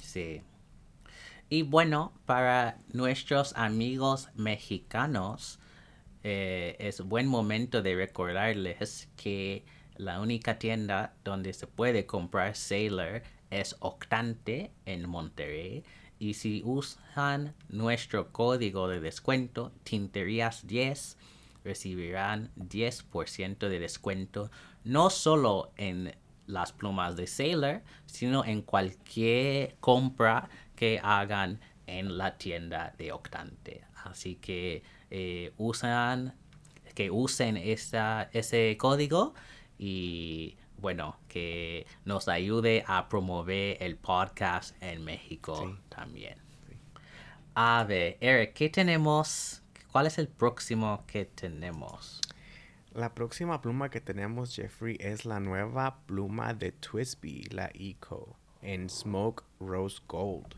Sí. 0.04 0.42
Y 1.50 1.64
bueno, 1.64 2.14
para 2.26 2.78
nuestros 2.92 3.54
amigos 3.56 4.30
mexicanos, 4.36 5.60
eh, 6.24 6.76
es 6.80 7.02
buen 7.02 7.28
momento 7.28 7.82
de 7.82 7.96
recordarles 7.96 9.08
que 9.16 9.64
la 9.96 10.20
única 10.22 10.60
tienda 10.60 11.14
donde 11.24 11.54
se 11.54 11.66
puede 11.66 12.06
comprar 12.06 12.56
Sailor 12.56 13.24
es 13.50 13.76
Octante 13.80 14.72
en 14.86 15.10
Monterrey. 15.10 15.84
Y 16.20 16.34
si 16.34 16.62
usan 16.66 17.56
nuestro 17.70 18.32
código 18.32 18.90
de 18.90 19.00
descuento, 19.00 19.72
Tinterías 19.84 20.68
10, 20.68 21.18
recibirán 21.64 22.52
10% 22.58 23.58
de 23.70 23.80
descuento 23.80 24.52
no 24.84 25.10
solo 25.10 25.72
en 25.78 26.14
las 26.46 26.74
plumas 26.74 27.16
de 27.16 27.28
Sailor, 27.28 27.82
sino 28.06 28.44
en 28.44 28.62
cualquier 28.62 29.76
compra 29.80 30.50
que 30.76 31.00
hagan 31.02 31.60
en 31.88 32.18
la 32.18 32.38
tienda 32.38 32.94
de 32.98 33.12
Octante. 33.12 33.86
Así 34.04 34.36
que 34.36 34.84
eh, 35.12 35.54
usan, 35.58 36.34
que 36.96 37.12
usen 37.12 37.56
ese 37.58 38.78
código 38.78 39.34
y 39.78 40.58
bueno, 40.80 41.18
que 41.28 41.86
nos 42.06 42.28
ayude 42.28 42.84
a 42.88 43.10
promover 43.10 43.78
el 43.82 43.98
podcast 43.98 44.76
en 44.82 45.04
México 45.04 45.78
también. 45.90 46.36
A 47.56 47.84
ver, 47.88 48.18
Eric, 48.22 48.54
¿qué 48.54 48.70
tenemos? 48.70 49.62
¿Cuál 49.92 50.08
es 50.08 50.18
el 50.18 50.28
próximo 50.28 51.04
que 51.08 51.26
tenemos? 51.26 52.22
La 52.94 53.14
próxima 53.14 53.62
pluma 53.62 53.90
que 53.90 54.02
tenemos, 54.02 54.56
Jeffrey, 54.56 54.98
es 55.00 55.26
la 55.26 55.40
nueva 55.40 56.00
pluma 56.06 56.54
de 56.54 56.72
Twisby, 56.72 57.44
la 57.52 57.70
Eco, 57.74 58.38
en 58.62 58.90
Smoke 58.90 59.44
Rose 59.60 60.00
Gold. 60.08 60.56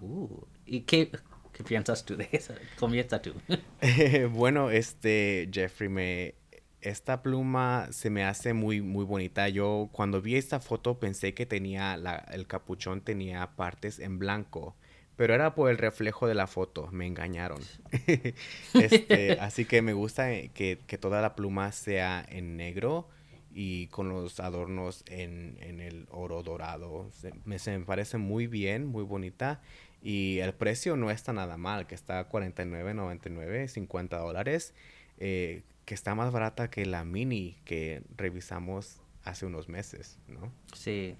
Uh, 0.00 0.46
¿Y 0.66 0.80
qué, 0.80 1.10
qué 1.52 1.64
piensas 1.64 2.04
tú 2.04 2.16
de 2.16 2.28
eso? 2.32 2.54
Comienza 2.78 3.20
tú. 3.20 3.34
bueno, 4.30 4.70
este, 4.70 5.48
Jeffrey, 5.52 5.88
me, 5.88 6.34
esta 6.80 7.22
pluma 7.22 7.88
se 7.90 8.10
me 8.10 8.24
hace 8.24 8.52
muy, 8.52 8.80
muy 8.80 9.04
bonita. 9.04 9.48
Yo 9.48 9.88
cuando 9.92 10.22
vi 10.22 10.36
esta 10.36 10.60
foto 10.60 10.98
pensé 10.98 11.34
que 11.34 11.46
tenía, 11.46 11.96
la, 11.96 12.16
el 12.32 12.46
capuchón 12.46 13.00
tenía 13.00 13.56
partes 13.56 13.98
en 13.98 14.18
blanco. 14.18 14.76
Pero 15.16 15.34
era 15.34 15.56
por 15.56 15.68
el 15.68 15.78
reflejo 15.78 16.28
de 16.28 16.36
la 16.36 16.46
foto, 16.46 16.88
me 16.92 17.04
engañaron. 17.06 17.60
este, 18.74 19.32
así 19.40 19.64
que 19.64 19.82
me 19.82 19.92
gusta 19.92 20.28
que, 20.54 20.78
que, 20.86 20.98
toda 20.98 21.20
la 21.20 21.34
pluma 21.34 21.72
sea 21.72 22.24
en 22.28 22.56
negro 22.56 23.08
y 23.52 23.88
con 23.88 24.08
los 24.10 24.38
adornos 24.38 25.02
en, 25.08 25.58
en 25.60 25.80
el 25.80 26.06
oro 26.10 26.44
dorado. 26.44 27.10
Se 27.10 27.32
me, 27.44 27.58
se 27.58 27.76
me 27.76 27.84
parece 27.84 28.16
muy 28.16 28.46
bien, 28.46 28.86
muy 28.86 29.02
bonita. 29.02 29.60
Y 30.00 30.38
el 30.38 30.54
precio 30.54 30.96
no 30.96 31.10
está 31.10 31.32
nada 31.32 31.56
mal, 31.56 31.88
que 31.88 31.96
está 31.96 32.28
$49.99, 32.30 33.66
50 33.66 34.18
dólares. 34.18 34.72
Eh, 35.18 35.62
que 35.88 35.94
está 35.94 36.14
más 36.14 36.30
barata 36.30 36.68
que 36.68 36.84
la 36.84 37.02
mini 37.02 37.56
que 37.64 38.02
revisamos 38.14 39.00
hace 39.24 39.46
unos 39.46 39.70
meses, 39.70 40.18
¿no? 40.28 40.52
Sí. 40.74 41.16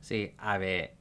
Sí, 0.00 0.32
a 0.36 0.58
ver, 0.58 0.96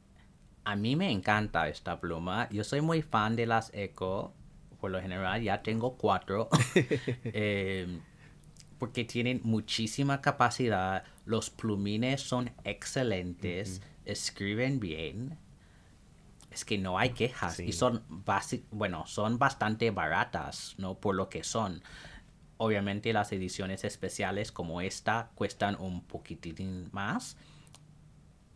a 0.64 0.76
mí 0.76 0.96
me 0.96 1.12
encanta 1.12 1.70
esta 1.70 2.00
pluma. 2.00 2.48
Yo 2.52 2.64
soy 2.64 2.82
muy 2.82 3.02
fan 3.02 3.36
de 3.36 3.48
las 3.48 3.74
Eco. 3.74 4.32
Por 4.80 4.92
lo 4.92 5.02
general 5.02 5.42
ya 5.42 5.64
tengo 5.64 5.98
cuatro. 5.98 6.50
Em, 7.24 8.00
porque 8.78 9.06
tienen 9.06 9.42
muchísima 9.44 10.22
capacidad. 10.22 11.04
Los 11.26 11.50
plumines 11.50 12.22
son 12.22 12.52
excelentes. 12.64 13.82
Escriben 14.06 14.80
bien. 14.80 15.40
Es 16.52 16.64
que 16.64 16.78
no 16.78 17.00
hay 17.00 17.10
quejas. 17.10 17.60
Y 17.60 17.72
son, 17.72 18.04
bueno, 18.70 19.08
son 19.08 19.40
bastante 19.40 19.90
baratas, 19.90 20.76
¿no? 20.78 20.94
Por 20.94 21.16
lo 21.16 21.28
que 21.28 21.44
son. 21.44 21.82
Obviamente 22.58 23.14
las 23.14 23.32
ediciones 23.32 23.84
especiales 23.84 24.52
como 24.52 24.82
esta 24.82 25.32
cuestan 25.36 25.76
un 25.80 26.02
poquitín 26.04 26.90
más. 26.92 27.38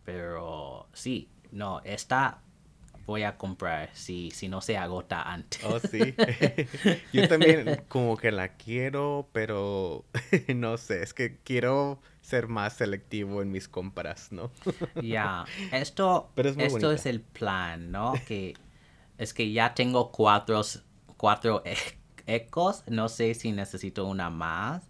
Pero 0.03 0.87
sí, 0.93 1.29
no, 1.51 1.81
esta 1.83 2.41
voy 3.05 3.23
a 3.23 3.37
comprar 3.37 3.89
si, 3.93 4.31
si 4.31 4.47
no 4.47 4.61
se 4.61 4.77
agota 4.77 5.21
antes. 5.21 5.63
Oh, 5.63 5.79
sí. 5.79 6.15
Yo 7.13 7.27
también 7.27 7.83
como 7.87 8.17
que 8.17 8.31
la 8.31 8.49
quiero, 8.49 9.27
pero 9.33 10.05
no 10.55 10.77
sé, 10.77 11.03
es 11.03 11.13
que 11.13 11.37
quiero 11.43 11.99
ser 12.21 12.47
más 12.47 12.73
selectivo 12.73 13.41
en 13.41 13.51
mis 13.51 13.67
compras, 13.67 14.31
¿no? 14.31 14.51
Ya, 15.01 15.45
esto, 15.71 16.31
es, 16.35 16.57
esto 16.57 16.91
es 16.91 17.05
el 17.05 17.21
plan, 17.21 17.91
¿no? 17.91 18.13
Que 18.27 18.53
es 19.17 19.33
que 19.33 19.51
ya 19.51 19.73
tengo 19.73 20.11
cuatro, 20.11 20.61
cuatro 21.17 21.63
ecos. 22.27 22.83
No 22.87 23.09
sé 23.09 23.33
si 23.33 23.51
necesito 23.51 24.05
una 24.05 24.29
más. 24.29 24.83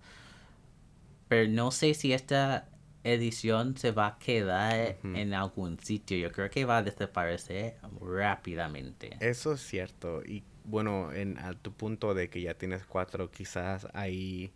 Pero 1.28 1.50
no 1.50 1.72
sé 1.72 1.94
si 1.94 2.14
esta 2.14 2.68
edición 3.04 3.78
se 3.78 3.92
va 3.92 4.08
a 4.08 4.20
quedar 4.20 4.98
en 5.04 5.34
algún 5.34 5.80
sitio. 5.80 6.18
Yo 6.18 6.32
creo 6.32 6.50
que 6.50 6.66
va 6.66 6.78
a 6.78 6.84
desaparecer 6.84 7.78
rápidamente. 8.02 9.18
Eso 9.20 9.54
es 9.54 9.62
cierto. 9.62 10.24
Y 10.24 10.44
bueno, 10.66 11.12
en 11.12 11.38
a 11.40 11.54
tu 11.54 11.74
punto 11.74 12.14
de 12.14 12.30
que 12.30 12.42
ya 12.42 12.54
tienes 12.54 12.86
cuatro, 12.86 13.32
quizás 13.32 13.88
ahí... 13.94 14.54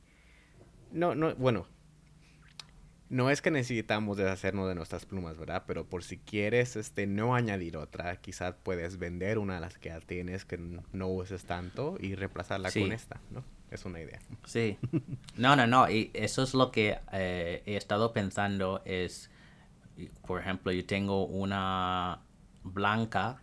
No, 0.91 1.15
no, 1.15 1.35
bueno, 1.35 1.67
no 3.09 3.29
es 3.29 3.41
que 3.41 3.51
necesitamos 3.51 4.17
deshacernos 4.17 4.67
de 4.67 4.75
nuestras 4.75 5.05
plumas, 5.05 5.37
¿verdad? 5.37 5.63
Pero 5.67 5.85
por 5.85 6.03
si 6.03 6.17
quieres 6.17 6.75
este, 6.75 7.05
no 7.05 7.35
añadir 7.35 7.77
otra, 7.77 8.15
quizás 8.17 8.55
puedes 8.63 8.97
vender 8.97 9.37
una 9.37 9.55
de 9.55 9.61
las 9.61 9.77
que 9.77 9.89
ya 9.89 9.99
tienes 9.99 10.45
que 10.45 10.57
no 10.57 11.07
uses 11.07 11.45
tanto 11.45 11.97
y 11.99 12.15
reemplazarla 12.15 12.71
con 12.71 12.91
esta, 12.91 13.19
¿no? 13.31 13.43
Es 13.69 13.85
una 13.85 13.99
idea. 13.99 14.19
Sí. 14.45 14.77
No, 15.37 15.55
no, 15.55 15.67
no. 15.67 15.89
Y 15.89 16.11
eso 16.13 16.43
es 16.43 16.53
lo 16.53 16.71
que 16.71 16.97
eh, 17.11 17.61
he 17.65 17.75
estado 17.75 18.13
pensando 18.13 18.81
es, 18.85 19.29
por 20.25 20.39
ejemplo, 20.39 20.71
yo 20.71 20.85
tengo 20.85 21.25
una 21.25 22.21
blanca 22.63 23.41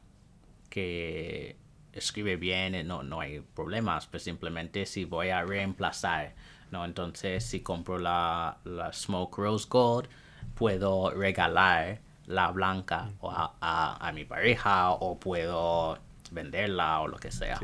que 0.70 1.56
escribe 1.92 2.36
bien, 2.36 2.86
no, 2.86 3.02
no 3.02 3.20
hay 3.20 3.40
problemas, 3.40 4.06
pero 4.06 4.20
simplemente 4.20 4.86
si 4.86 5.04
voy 5.04 5.28
a 5.28 5.44
reemplazar 5.44 6.34
¿no? 6.72 6.84
Entonces, 6.84 7.44
si 7.44 7.60
compro 7.60 7.98
la, 7.98 8.58
la 8.64 8.92
Smoke 8.92 9.38
Rose 9.38 9.66
Gold, 9.68 10.08
puedo 10.54 11.10
regalar 11.10 12.00
la 12.26 12.50
blanca 12.50 13.10
a, 13.22 14.12
mi 14.14 14.24
pareja 14.24 14.90
o 14.90 15.18
puedo 15.18 15.98
venderla 16.30 17.00
o 17.00 17.08
lo 17.08 17.18
que 17.18 17.30
sea. 17.30 17.60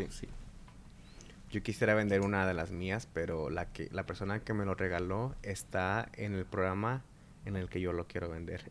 Yo 1.51 1.63
quisiera 1.63 1.95
vender 1.95 2.21
una 2.21 2.47
de 2.47 2.55
las 2.55 2.71
mías, 2.71 3.09
pero 3.13 3.49
la 3.49 3.67
que 3.67 3.89
la 3.91 4.05
persona 4.05 4.41
que 4.41 4.53
me 4.53 4.67
lo 4.67 4.75
regaló 4.75 5.35
está 5.43 6.11
en 6.15 6.35
el 6.35 6.45
programa 6.45 7.03
en 7.47 7.57
el 7.57 7.69
que 7.71 7.81
yo 7.81 7.93
lo 7.93 8.07
quiero 8.07 8.29
vender. 8.29 8.71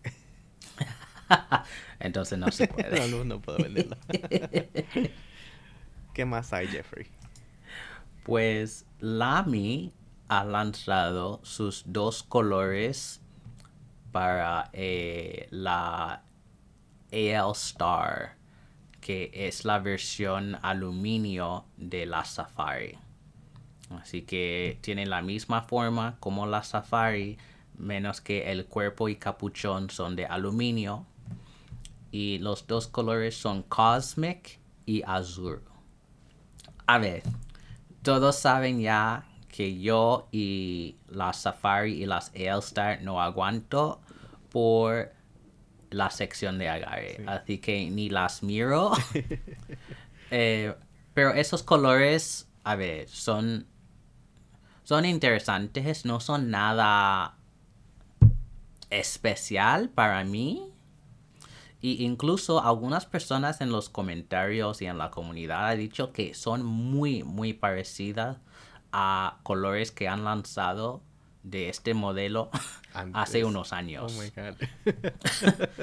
Entonces 2.00 2.38
no 2.38 2.52
se 2.52 2.67
puede. 2.67 3.10
no, 3.10 3.26
no 3.26 3.39
puedo 3.41 3.58
venderla. 3.58 3.97
¿Qué 6.13 6.26
más 6.26 6.54
hay, 6.54 6.67
Jeffrey? 6.67 7.08
Pues 8.23 8.86
Lamy 9.00 9.93
ha 10.27 10.43
lanzado 10.43 11.39
sus 11.43 11.83
dos 11.85 12.23
colores 12.23 13.21
para 14.11 14.69
eh, 14.73 15.47
la 15.51 16.23
AL 17.11 17.51
Star, 17.53 18.35
que 18.99 19.31
es 19.33 19.63
la 19.63 19.79
versión 19.79 20.57
aluminio 20.61 21.65
de 21.77 22.05
la 22.05 22.25
Safari. 22.25 22.97
Así 24.01 24.23
que 24.23 24.77
tiene 24.81 25.05
la 25.05 25.21
misma 25.21 25.61
forma 25.61 26.17
como 26.19 26.45
la 26.45 26.63
Safari, 26.63 27.37
menos 27.77 28.19
que 28.19 28.51
el 28.51 28.65
cuerpo 28.65 29.07
y 29.07 29.15
capuchón 29.15 29.89
son 29.89 30.15
de 30.15 30.25
aluminio. 30.25 31.05
Y 32.11 32.39
los 32.39 32.67
dos 32.67 32.87
colores 32.87 33.37
son 33.37 33.63
Cosmic 33.63 34.59
y 34.85 35.03
Azul. 35.05 35.61
A 36.85 36.97
ver, 36.97 37.23
todos 38.01 38.37
saben 38.37 38.79
ya 38.79 39.26
que 39.57 39.79
yo 39.79 40.27
y 40.31 40.97
las 41.09 41.41
Safari 41.41 42.03
y 42.03 42.05
las 42.05 42.31
Star 42.35 43.01
no 43.01 43.19
aguanto 43.19 43.99
por 44.51 45.11
la 45.89 46.11
sección 46.11 46.59
de 46.59 46.69
agarre. 46.69 47.23
Así 47.25 47.57
que 47.57 47.89
ni 47.89 48.09
las 48.09 48.43
miro. 48.43 48.91
Eh, 50.29 50.75
pero 51.13 51.31
esos 51.31 51.63
colores, 51.63 52.49
a 52.65 52.75
ver, 52.75 53.07
son, 53.07 53.65
son 54.83 55.05
interesantes, 55.05 56.03
no 56.03 56.19
son 56.19 56.51
nada 56.51 57.37
especial 58.89 59.87
para 59.87 60.25
mí. 60.25 60.69
Y 61.79 62.03
incluso 62.03 62.61
algunas 62.61 63.05
personas 63.05 63.61
en 63.61 63.71
los 63.71 63.87
comentarios 63.87 64.81
y 64.81 64.87
en 64.87 64.97
la 64.97 65.09
comunidad 65.09 65.69
han 65.69 65.77
dicho 65.77 66.11
que 66.11 66.33
son 66.33 66.65
muy, 66.65 67.23
muy 67.23 67.53
parecidas 67.53 68.39
a 68.99 69.38
colores 69.43 69.91
que 69.91 70.07
han 70.07 70.23
lanzado 70.23 71.03
de 71.43 71.69
este 71.69 71.93
modelo 71.93 72.49
hace 73.13 73.45
unos 73.45 73.71
años. 73.71 74.12
Oh 74.12 74.21
my 74.21 74.29
God. 74.31 74.55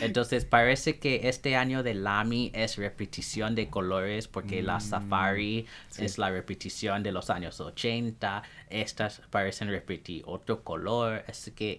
Entonces 0.00 0.44
parece 0.44 0.98
que 0.98 1.28
este 1.28 1.54
año 1.54 1.84
de 1.84 1.94
Lamy 1.94 2.50
es 2.54 2.76
repetición 2.76 3.54
de 3.54 3.70
colores 3.70 4.26
porque 4.26 4.62
la 4.62 4.78
mm, 4.78 4.80
Safari 4.80 5.66
es 5.96 6.18
la 6.18 6.30
repetición 6.30 7.04
de 7.04 7.12
los 7.12 7.30
años 7.30 7.60
80. 7.60 8.42
Estas 8.68 9.22
parecen 9.30 9.68
repetir 9.68 10.24
otro 10.26 10.64
color. 10.64 11.24
Así 11.28 11.52
que 11.52 11.78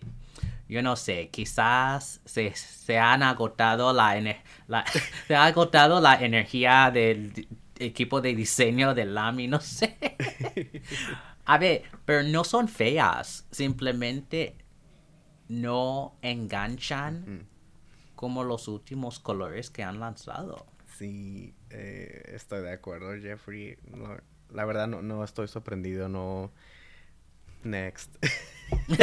yo 0.70 0.82
no 0.82 0.96
sé, 0.96 1.30
quizás 1.32 2.22
se, 2.24 2.56
se 2.56 2.98
han 2.98 3.24
agotado 3.24 3.92
la, 3.92 4.16
la 4.68 4.86
se 5.28 5.36
ha 5.36 5.46
agotado 5.46 6.00
la 6.00 6.16
energía 6.16 6.92
del 6.94 7.46
equipo 7.80 8.22
de 8.22 8.36
diseño 8.36 8.94
de 8.94 9.06
Lamy, 9.06 9.48
no 9.48 9.60
sé. 9.60 9.98
A 11.46 11.58
ver, 11.58 11.84
pero 12.06 12.24
no 12.24 12.44
son 12.44 12.68
feas, 12.68 13.46
simplemente 13.52 14.56
no 15.48 16.18
enganchan 16.24 17.48
como 18.16 18.44
los 18.44 18.68
últimos 18.68 19.20
colores 19.20 19.70
que 19.70 19.84
han 19.84 20.00
lanzado. 20.00 20.66
Sí, 20.98 21.54
eh, 21.70 22.24
estoy 22.34 22.64
de 22.64 22.72
acuerdo, 22.72 23.12
Jeffrey. 23.22 23.78
la 24.50 24.66
verdad 24.66 24.88
no, 24.88 25.02
no 25.02 25.24
estoy 25.24 25.48
sorprendido, 25.48 26.10
no... 26.10 26.52
Next. 27.64 28.16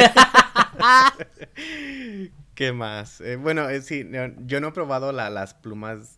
¿Qué 2.55 2.71
más? 2.71 3.19
Eh, 3.19 3.35
bueno, 3.35 3.69
eh, 3.69 3.81
sí, 3.81 4.09
yo 4.45 4.61
no 4.61 4.69
he 4.69 4.71
probado 4.71 5.11
las 5.11 5.53
plumas 5.53 6.17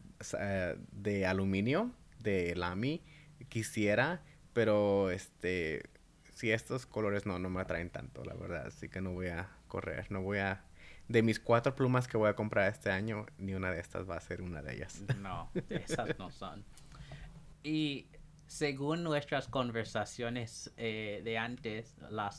de 0.92 1.26
aluminio 1.26 1.92
de 2.26 2.54
Lamy. 2.56 3.02
Quisiera, 3.48 4.22
pero 4.52 5.12
este, 5.12 5.84
si 6.34 6.52
estos 6.52 6.86
colores 6.86 7.26
no, 7.26 7.40
no 7.40 7.50
me 7.50 7.62
atraen 7.62 7.90
tanto, 7.90 8.26
la 8.26 8.34
verdad. 8.34 8.68
Así 8.68 8.90
que 8.90 9.00
no 9.00 9.14
voy 9.14 9.28
a 9.28 9.50
correr, 9.70 10.12
no 10.12 10.22
voy 10.22 10.40
a... 10.40 10.66
De 11.08 11.22
mis 11.22 11.40
cuatro 11.40 11.76
plumas 11.76 12.08
que 12.08 12.18
voy 12.18 12.30
a 12.30 12.36
comprar 12.36 12.70
este 12.70 12.90
año, 12.90 13.28
ni 13.38 13.54
una 13.54 13.72
de 13.72 13.80
estas 13.80 14.10
va 14.10 14.18
a 14.18 14.20
ser 14.20 14.42
una 14.42 14.64
de 14.64 14.74
ellas. 14.74 15.04
No, 15.22 15.52
esas 15.70 16.18
no 16.18 16.32
son. 16.32 16.66
Y 17.64 18.08
según 18.48 19.04
nuestras 19.04 19.48
conversaciones 19.48 20.72
eh, 20.78 21.22
de 21.24 21.38
antes, 21.38 21.96
la, 22.10 22.32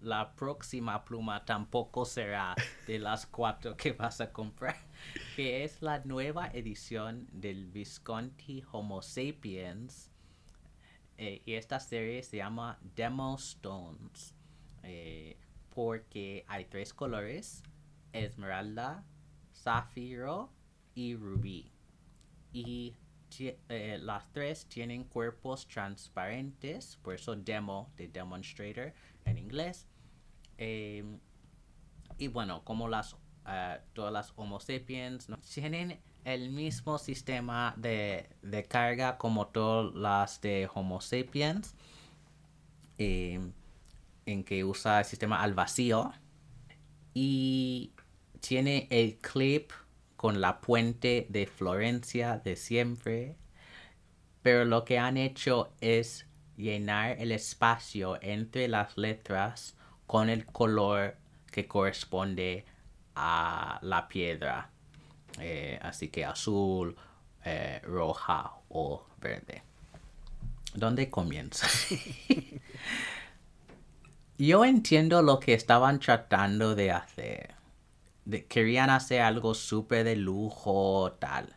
la 0.00 0.34
próxima 0.34 1.04
pluma 1.04 1.44
tampoco 1.44 2.04
será 2.04 2.54
de 2.86 2.98
las 2.98 3.26
cuatro 3.26 3.76
que 3.76 3.92
vas 3.92 4.20
a 4.20 4.32
comprar, 4.32 4.76
que 5.36 5.64
es 5.64 5.82
la 5.82 5.98
nueva 6.00 6.48
edición 6.48 7.28
del 7.32 7.66
Visconti 7.66 8.64
Homo 8.72 9.02
Sapiens. 9.02 10.10
Eh, 11.18 11.42
y 11.44 11.54
esta 11.54 11.78
serie 11.78 12.22
se 12.22 12.38
llama 12.38 12.78
Demo 12.96 13.34
Stones, 13.36 14.34
eh, 14.82 15.36
porque 15.74 16.46
hay 16.48 16.64
tres 16.64 16.94
colores, 16.94 17.62
esmeralda, 18.14 19.04
zafiro 19.54 20.50
y 20.94 21.14
rubí. 21.16 21.70
Y 22.52 22.96
eh, 23.38 23.98
las 24.02 24.30
tres 24.32 24.66
tienen 24.66 25.04
cuerpos 25.04 25.66
transparentes, 25.66 26.96
por 27.02 27.14
eso 27.14 27.36
demo 27.36 27.90
de 27.96 28.08
demonstrator 28.08 28.92
en 29.24 29.38
inglés. 29.38 29.86
Em, 30.58 31.18
y 32.18 32.28
bueno, 32.28 32.62
como 32.64 32.88
las 32.88 33.16
eh, 33.46 33.80
todas 33.94 34.12
las 34.12 34.32
Homo 34.36 34.60
sapiens 34.60 35.28
tienen 35.52 35.98
el 36.24 36.50
mismo 36.50 36.98
sistema 36.98 37.74
de, 37.76 38.28
carga 38.68 39.16
como 39.16 39.48
todas 39.48 39.94
las 39.94 40.40
de 40.40 40.68
Homo 40.74 41.00
sapiens, 41.00 41.74
em, 42.98 43.52
en 44.26 44.44
que 44.44 44.64
usa 44.64 45.00
el 45.00 45.04
sistema 45.04 45.42
al 45.42 45.54
vacío 45.54 46.12
y 47.14 47.92
tiene 48.40 48.86
el 48.90 49.18
clip 49.18 49.72
con 50.20 50.42
la 50.42 50.60
puente 50.60 51.26
de 51.30 51.46
Florencia 51.46 52.36
de 52.44 52.54
siempre, 52.54 53.36
pero 54.42 54.66
lo 54.66 54.84
que 54.84 54.98
han 54.98 55.16
hecho 55.16 55.72
es 55.80 56.26
llenar 56.58 57.12
el 57.18 57.32
espacio 57.32 58.18
entre 58.20 58.68
las 58.68 58.98
letras 58.98 59.78
con 60.06 60.28
el 60.28 60.44
color 60.44 61.16
que 61.50 61.66
corresponde 61.66 62.66
a 63.14 63.78
la 63.80 64.08
piedra. 64.08 64.68
Eh, 65.38 65.78
así 65.80 66.08
que 66.08 66.26
azul, 66.26 66.94
eh, 67.42 67.80
roja 67.82 68.52
o 68.68 69.06
verde. 69.22 69.62
¿Dónde 70.74 71.08
comienza? 71.08 71.66
Yo 74.36 74.66
entiendo 74.66 75.22
lo 75.22 75.40
que 75.40 75.54
estaban 75.54 75.98
tratando 75.98 76.74
de 76.74 76.90
hacer 76.90 77.59
querían 78.48 78.90
hacer 78.90 79.22
algo 79.22 79.54
súper 79.54 80.04
de 80.04 80.16
lujo, 80.16 81.12
tal. 81.18 81.56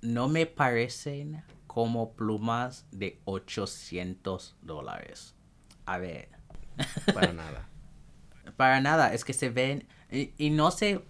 No 0.00 0.28
me 0.28 0.46
parecen 0.46 1.42
como 1.66 2.14
plumas 2.14 2.86
de 2.90 3.20
800 3.24 4.56
dólares. 4.62 5.34
A 5.86 5.98
ver. 5.98 6.28
Para 7.12 7.32
nada. 7.32 7.68
Para 8.56 8.80
nada, 8.80 9.14
es 9.14 9.24
que 9.24 9.32
se 9.32 9.50
ven, 9.50 9.88
y, 10.10 10.50
no 10.50 10.70
sé, 10.70 11.04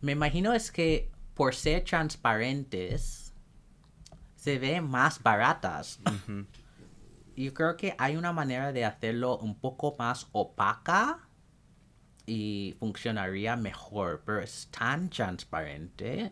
me 0.00 0.12
imagino 0.12 0.52
es 0.52 0.70
que 0.70 1.10
por 1.34 1.54
ser 1.54 1.84
transparentes, 1.84 3.32
se 4.36 4.58
ven 4.58 4.88
más 4.88 5.22
baratas. 5.22 6.00
Yo 7.34 7.54
creo 7.54 7.76
que 7.76 7.94
hay 7.98 8.16
una 8.16 8.32
manera 8.32 8.72
de 8.72 8.84
hacerlo 8.84 9.38
un 9.38 9.58
poco 9.58 9.96
más 9.98 10.28
opaca 10.32 11.29
y 12.30 12.76
funcionaría 12.78 13.56
mejor, 13.56 14.22
pero 14.24 14.38
es 14.38 14.68
tan 14.70 15.10
transparente. 15.10 16.30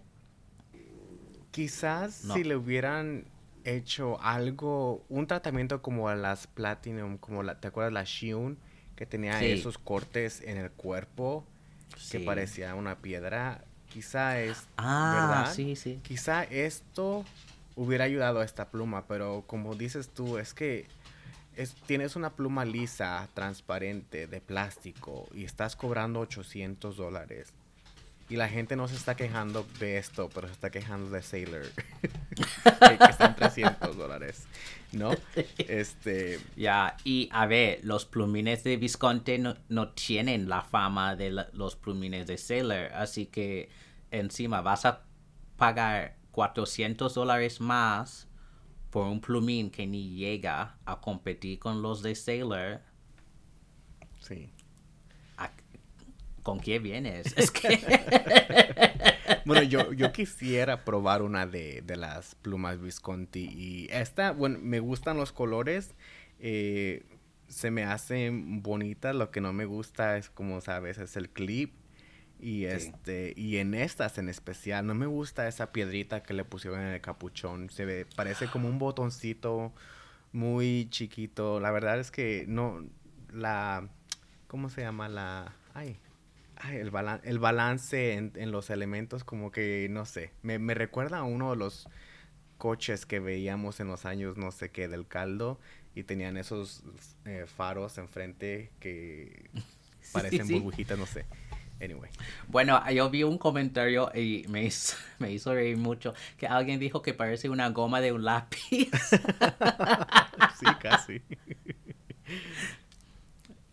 Quizás 1.50 2.14
si 2.14 2.44
le 2.44 2.54
hubieran 2.54 3.24
hecho 3.64 4.20
algo, 4.22 5.04
un 5.08 5.26
tratamiento 5.26 5.82
como 5.82 6.08
a 6.08 6.14
las 6.14 6.46
Platinum, 6.46 7.18
como 7.18 7.42
la, 7.42 7.58
¿te 7.58 7.66
acuerdas 7.66 7.92
la 7.92 8.04
Shion? 8.04 8.58
Que 8.94 9.06
tenía 9.06 9.42
esos 9.42 9.76
cortes 9.76 10.40
en 10.40 10.56
el 10.56 10.70
cuerpo 10.70 11.44
que 12.12 12.20
parecía 12.20 12.76
una 12.76 12.98
piedra. 12.98 13.64
Quizá 13.88 14.40
es, 14.40 14.68
ah, 14.76 15.11
¿verdad? 15.12 15.52
Sí, 15.52 15.74
sí. 15.74 15.98
Quizá 16.04 16.44
esto 16.44 17.24
hubiera 17.74 18.04
ayudado 18.04 18.38
a 18.38 18.44
esta 18.44 18.68
pluma, 18.68 19.08
pero 19.08 19.42
como 19.48 19.74
dices 19.74 20.11
tú, 20.11 20.38
es 20.38 20.54
que 20.54 20.87
tienes 21.86 22.16
una 22.16 22.30
pluma 22.30 22.64
lisa, 22.64 23.28
transparente, 23.34 24.26
de 24.26 24.40
plástico 24.40 25.28
y 25.34 25.44
estás 25.44 25.76
cobrando 25.76 26.20
800 26.20 26.96
dólares. 26.96 27.52
Y 28.30 28.36
la 28.36 28.48
gente 28.48 28.76
no 28.76 28.86
se 28.88 28.94
está 28.94 29.16
quejando 29.16 29.66
de 29.80 29.96
esto, 29.96 30.28
pero 30.34 30.48
se 30.48 30.52
está 30.52 30.70
quejando 30.70 31.10
de 31.10 31.22
Sailor. 31.22 31.62
que, 32.02 33.04
están 33.08 33.34
300 33.34 33.96
dólares. 33.96 34.46
¿No? 34.92 35.12
Este. 35.56 36.38
Ya, 36.54 36.96
y 37.04 37.30
a 37.32 37.46
ver, 37.46 37.80
los 37.84 38.04
plumines 38.04 38.64
de 38.64 38.76
Visconti 38.76 39.38
no, 39.38 39.56
no 39.70 39.92
tienen 39.92 40.48
la 40.48 40.60
fama 40.60 41.16
de 41.16 41.30
los 41.54 41.76
plumines 41.76 42.26
de 42.26 42.36
Sailor. 42.36 42.92
Así 42.92 43.26
que 43.26 43.70
encima 44.10 44.60
vas 44.60 44.84
a 44.84 45.04
pagar 45.56 46.16
400 46.32 47.14
dólares 47.14 47.62
más 47.62 48.27
por 48.90 49.07
un 49.07 49.20
plumín 49.20 49.70
que 49.70 49.87
ni 49.87 50.16
llega 50.16 50.79
a 50.85 51.01
competir 51.01 51.59
con 51.59 51.83
los 51.83 52.03
de 52.03 52.14
Sailor. 52.14 52.81
Sí. 54.20 54.51
¿Con 56.48 56.61
qué 56.61 56.79
vienes? 56.79 57.27
Es 57.37 57.51
que... 57.51 57.79
bueno, 59.44 59.62
yo, 59.64 59.92
yo 59.92 60.12
quisiera 60.12 60.83
probar 60.83 61.20
una 61.20 61.46
de, 61.46 61.85
las 61.94 62.37
plumas 62.37 62.81
Visconti. 62.81 63.51
Y 63.53 63.88
esta, 63.90 64.33
bueno, 64.33 64.59
me 64.62 64.81
gustan 64.81 65.18
los 65.18 65.31
colores. 65.31 65.94
Eh, 66.38 67.05
se 67.48 67.70
me 67.70 67.85
hacen 67.85 68.62
bonitas. 68.62 69.14
Lo 69.14 69.31
que 69.31 69.42
no 69.42 69.53
me 69.53 69.66
gusta 69.66 70.16
es, 70.16 70.31
como 70.31 70.62
sabes, 70.62 70.96
es 70.96 71.18
el 71.18 71.29
clip. 71.29 71.74
Y 72.40 72.66
este, 72.66 73.33
y 73.37 73.57
en 73.57 73.74
estas 73.74 74.18
en 74.18 74.29
especial, 74.29 74.87
no 74.87 74.94
me 74.94 75.07
gusta 75.07 75.48
esa 75.48 75.72
piedrita 75.72 76.22
que 76.22 76.35
le 76.35 76.44
pusieron 76.44 76.81
en 76.81 76.88
el 76.88 77.01
capuchón. 77.01 77.68
Se 77.70 77.85
ve, 77.85 78.07
parece 78.14 78.46
como 78.46 78.68
un 78.68 78.79
botoncito 78.79 79.72
muy 80.33 80.88
chiquito. 80.90 81.59
La 81.61 81.70
verdad 81.70 81.98
es 81.98 82.11
que 82.11 82.44
no, 82.46 82.85
la, 83.33 83.88
¿cómo 84.46 84.70
se 84.70 84.83
llama? 84.83 85.09
La, 85.09 85.53
ay, 85.74 85.96
el, 86.72 86.92
el 87.24 87.38
balance 87.38 88.14
en, 88.14 88.51
los 88.51 88.70
elementos 88.70 89.24
como 89.24 89.51
que, 89.51 89.88
no 89.90 90.05
sé, 90.05 90.33
me, 90.42 90.59
me 90.59 90.74
recuerda 90.74 91.18
a 91.18 91.24
uno 91.24 91.51
de 91.51 91.57
los 91.57 91.88
coches 92.57 93.07
que 93.07 93.20
veíamos 93.20 93.79
en 93.79 93.87
los 93.87 94.05
años 94.05 94.37
no 94.37 94.51
sé 94.51 94.70
qué 94.70 94.88
del 94.88 95.07
caldo 95.07 95.61
y 95.94 96.03
tenían 96.03 96.37
esos 96.37 96.83
eh, 97.24 97.46
faros 97.46 97.98
enfrente 97.98 98.70
que 98.81 99.51
parecen 100.12 100.48
burbujitas, 100.48 100.98
no 100.98 101.07
sé. 101.07 101.24
Anyway. 101.80 102.10
Bueno, 102.48 102.82
yo 102.90 103.08
vi 103.08 103.22
un 103.22 103.38
comentario 103.38 104.10
y 104.14 104.44
me 104.48 104.64
hizo, 104.64 104.96
me 105.18 105.32
hizo 105.32 105.54
reír 105.54 105.76
mucho 105.76 106.14
que 106.36 106.46
alguien 106.46 106.80
dijo 106.80 107.02
que 107.02 107.14
parece 107.14 107.48
una 107.48 107.70
goma 107.70 108.00
de 108.00 108.12
un 108.12 108.24
lápiz. 108.24 108.90
sí, 110.58 110.66
casi. 110.80 111.22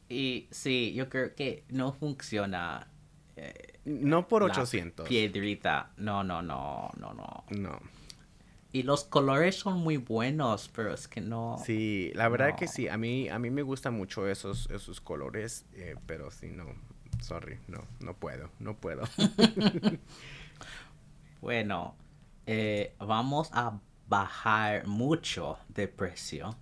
Y 0.08 0.48
sí, 0.52 0.94
yo 0.94 1.10
creo 1.10 1.34
que 1.34 1.64
no 1.70 1.94
funciona. 1.94 2.88
Eh, 3.36 3.80
no 3.86 4.28
por 4.28 4.44
800. 4.44 5.08
Piedrita. 5.08 5.92
No, 5.98 6.24
no, 6.24 6.42
no, 6.42 6.92
no, 6.98 7.14
no. 7.14 7.44
No. 7.50 7.80
Y 8.72 8.84
los 8.84 9.06
colores 9.06 9.56
son 9.56 9.80
muy 9.80 9.98
buenos, 9.98 10.70
pero 10.76 10.94
es 10.94 11.08
que 11.08 11.22
no. 11.22 11.58
Sí, 11.66 12.12
la 12.14 12.28
verdad 12.28 12.56
que 12.56 12.68
sí. 12.68 12.88
A 12.88 12.98
mí, 12.98 13.30
a 13.30 13.40
mí 13.40 13.50
me 13.50 13.62
gustan 13.62 13.94
mucho 13.94 14.28
esos, 14.28 14.70
esos 14.70 15.00
colores, 15.02 15.66
eh, 15.74 15.96
pero 16.06 16.30
sí, 16.30 16.48
no 16.48 16.66
sorry, 17.22 17.60
no, 17.68 17.80
no 18.00 18.14
puedo, 18.14 18.50
no 18.60 18.76
puedo. 18.76 19.04
bueno, 21.42 21.96
eh, 22.46 22.96
vamos 23.00 23.50
a 23.52 23.80
bajar 24.08 24.86
mucho 24.88 25.58
de 25.70 25.88
precio 25.88 26.56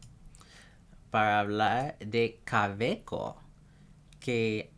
para 1.12 1.39
hablar 1.39 1.98
de 2.00 2.39
Caveco, 2.44 3.38
que 4.20 4.72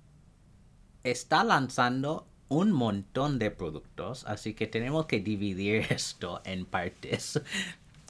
está 1.03 1.43
lanzando 1.43 2.27
un 2.49 2.71
montón 2.71 3.39
de 3.39 3.51
productos, 3.51 4.25
así 4.25 4.53
que 4.53 4.67
tenemos 4.67 5.05
que 5.05 5.19
dividir 5.19 5.85
esto 5.89 6.41
en 6.43 6.65
partes. 6.65 7.41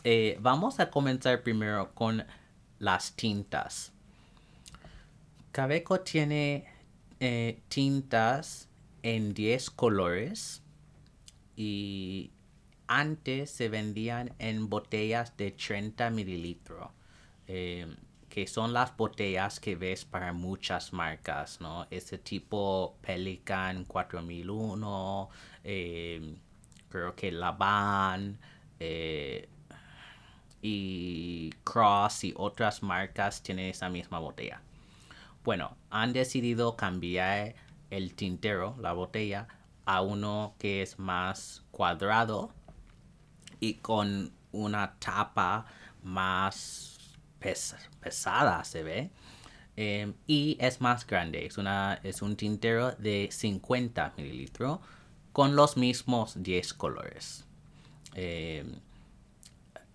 Eh, 0.04 0.38
vamos 0.40 0.80
a 0.80 0.90
comenzar 0.90 1.44
primero 1.44 1.94
con 1.94 2.26
las 2.80 3.16
tintas. 3.16 3.92
Caveco 5.52 6.02
tiene 6.02 6.66
eh, 7.20 7.62
tintas 7.68 8.70
en 9.04 9.34
10 9.34 9.70
colores 9.72 10.62
y 11.56 12.32
antes 12.88 13.52
se 13.52 13.70
vendían 13.70 14.34
en 14.40 14.70
botellas 14.70 15.36
de 15.38 15.52
30 15.52 16.10
mililitros, 16.10 16.90
eh, 17.48 17.96
que 18.30 18.48
son 18.48 18.74
las 18.74 18.96
botellas 18.98 19.60
que 19.60 19.76
ves 19.76 20.06
para 20.06 20.34
muchas 20.34 20.94
marcas, 20.94 21.62
¿no? 21.62 21.88
Ese 21.90 22.18
tipo 22.18 22.96
Pelican 23.02 23.86
4001, 23.86 25.30
eh, 25.64 26.36
creo 26.90 27.16
que 27.16 27.32
Laban 27.32 28.38
eh, 28.80 29.48
y 30.62 31.52
Cross 31.64 32.26
y 32.26 32.34
otras 32.36 32.84
marcas 32.84 33.42
tienen 33.42 33.68
esa 33.68 33.90
misma 33.90 34.20
botella. 34.20 34.62
Bueno, 35.46 35.78
han 35.92 36.12
decidido 36.12 36.76
cambiar 36.76 37.54
el 37.92 38.16
tintero, 38.16 38.76
la 38.80 38.94
botella, 38.94 39.48
a 39.86 40.02
uno 40.02 40.56
que 40.58 40.82
es 40.82 40.98
más 40.98 41.64
cuadrado 41.70 42.50
y 43.60 43.76
con 43.76 44.34
una 44.52 44.96
tapa 44.98 45.68
más 46.02 46.98
pesada 47.40 48.64
se 48.64 48.82
ve. 48.82 49.12
Em, 49.76 50.16
y 50.26 50.58
es 50.60 50.82
más 50.82 51.06
grande, 51.06 51.46
es, 51.46 51.60
una, 51.60 52.00
es 52.02 52.24
un 52.24 52.36
tintero 52.36 52.94
de 52.94 53.30
50 53.32 54.14
mililitros 54.18 54.80
con 55.32 55.56
los 55.56 55.78
mismos 55.78 56.42
10 56.42 56.74
colores. 56.74 57.46
Em, 58.16 58.80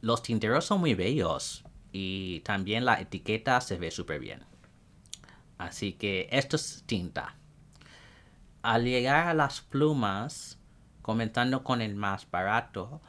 los 0.00 0.22
tinteros 0.22 0.64
son 0.64 0.78
muy 0.78 0.94
bellos 0.94 1.64
y 1.90 2.38
también 2.40 2.84
la 2.84 3.00
etiqueta 3.00 3.60
se 3.60 3.78
ve 3.78 3.90
súper 3.90 4.20
bien. 4.20 4.49
Así 5.60 5.92
que 5.92 6.26
esto 6.32 6.56
es 6.56 6.84
tinta. 6.86 7.36
Al 8.62 8.84
llegar 8.84 9.28
a 9.28 9.34
las 9.34 9.60
plumas, 9.60 10.58
comenzando 11.02 11.64
con 11.64 11.82
el 11.82 11.96
más 11.96 12.30
barato, 12.30 13.02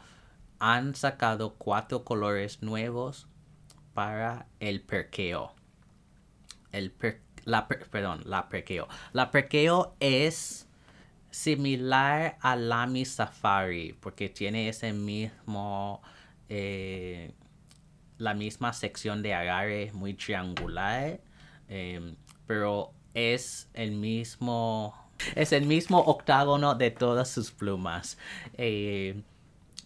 han 0.59 0.93
sacado 0.93 1.55
cuatro 1.55 2.03
colores 2.03 2.61
nuevos 2.61 3.29
para 3.93 4.47
el 4.59 4.81
perqueo. 4.81 5.55
El 6.73 6.93
la 7.45 7.69
perdón, 7.69 8.21
la 8.25 8.49
perqueo. 8.49 8.89
La 9.13 9.31
perqueo 9.31 9.95
es 10.01 10.67
similar 11.29 12.37
a 12.41 12.57
Lamy 12.57 13.05
Safari 13.05 13.93
porque 13.93 14.27
tiene 14.27 14.67
ese 14.67 14.91
mismo 14.91 16.01
eh, 16.49 17.33
la 18.17 18.33
misma 18.33 18.73
sección 18.73 19.23
de 19.23 19.33
agarre 19.33 19.91
muy 19.93 20.13
triangular 20.15 21.21
em, 21.69 22.17
pero 22.51 22.91
es 23.13 23.69
el 23.73 23.93
mismo 23.93 24.93
es 25.35 25.53
el 25.53 25.65
mismo 25.65 25.99
octágono 25.99 26.75
de 26.75 26.91
todas 26.91 27.29
sus 27.29 27.51
plumas 27.51 28.17
eh, 28.57 29.21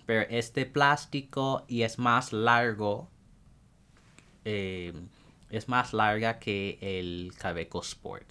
pero 0.06 0.26
este 0.30 0.66
plástico 0.66 1.66
y 1.68 1.82
es 1.82 1.98
más 1.98 2.32
largo. 2.32 3.10
Eh, 4.44 4.94
es 5.50 5.68
más 5.68 5.94
larga 5.94 6.40
que 6.40 6.78
el 6.82 7.34
Caveco 7.38 7.82
Sport. 7.82 8.28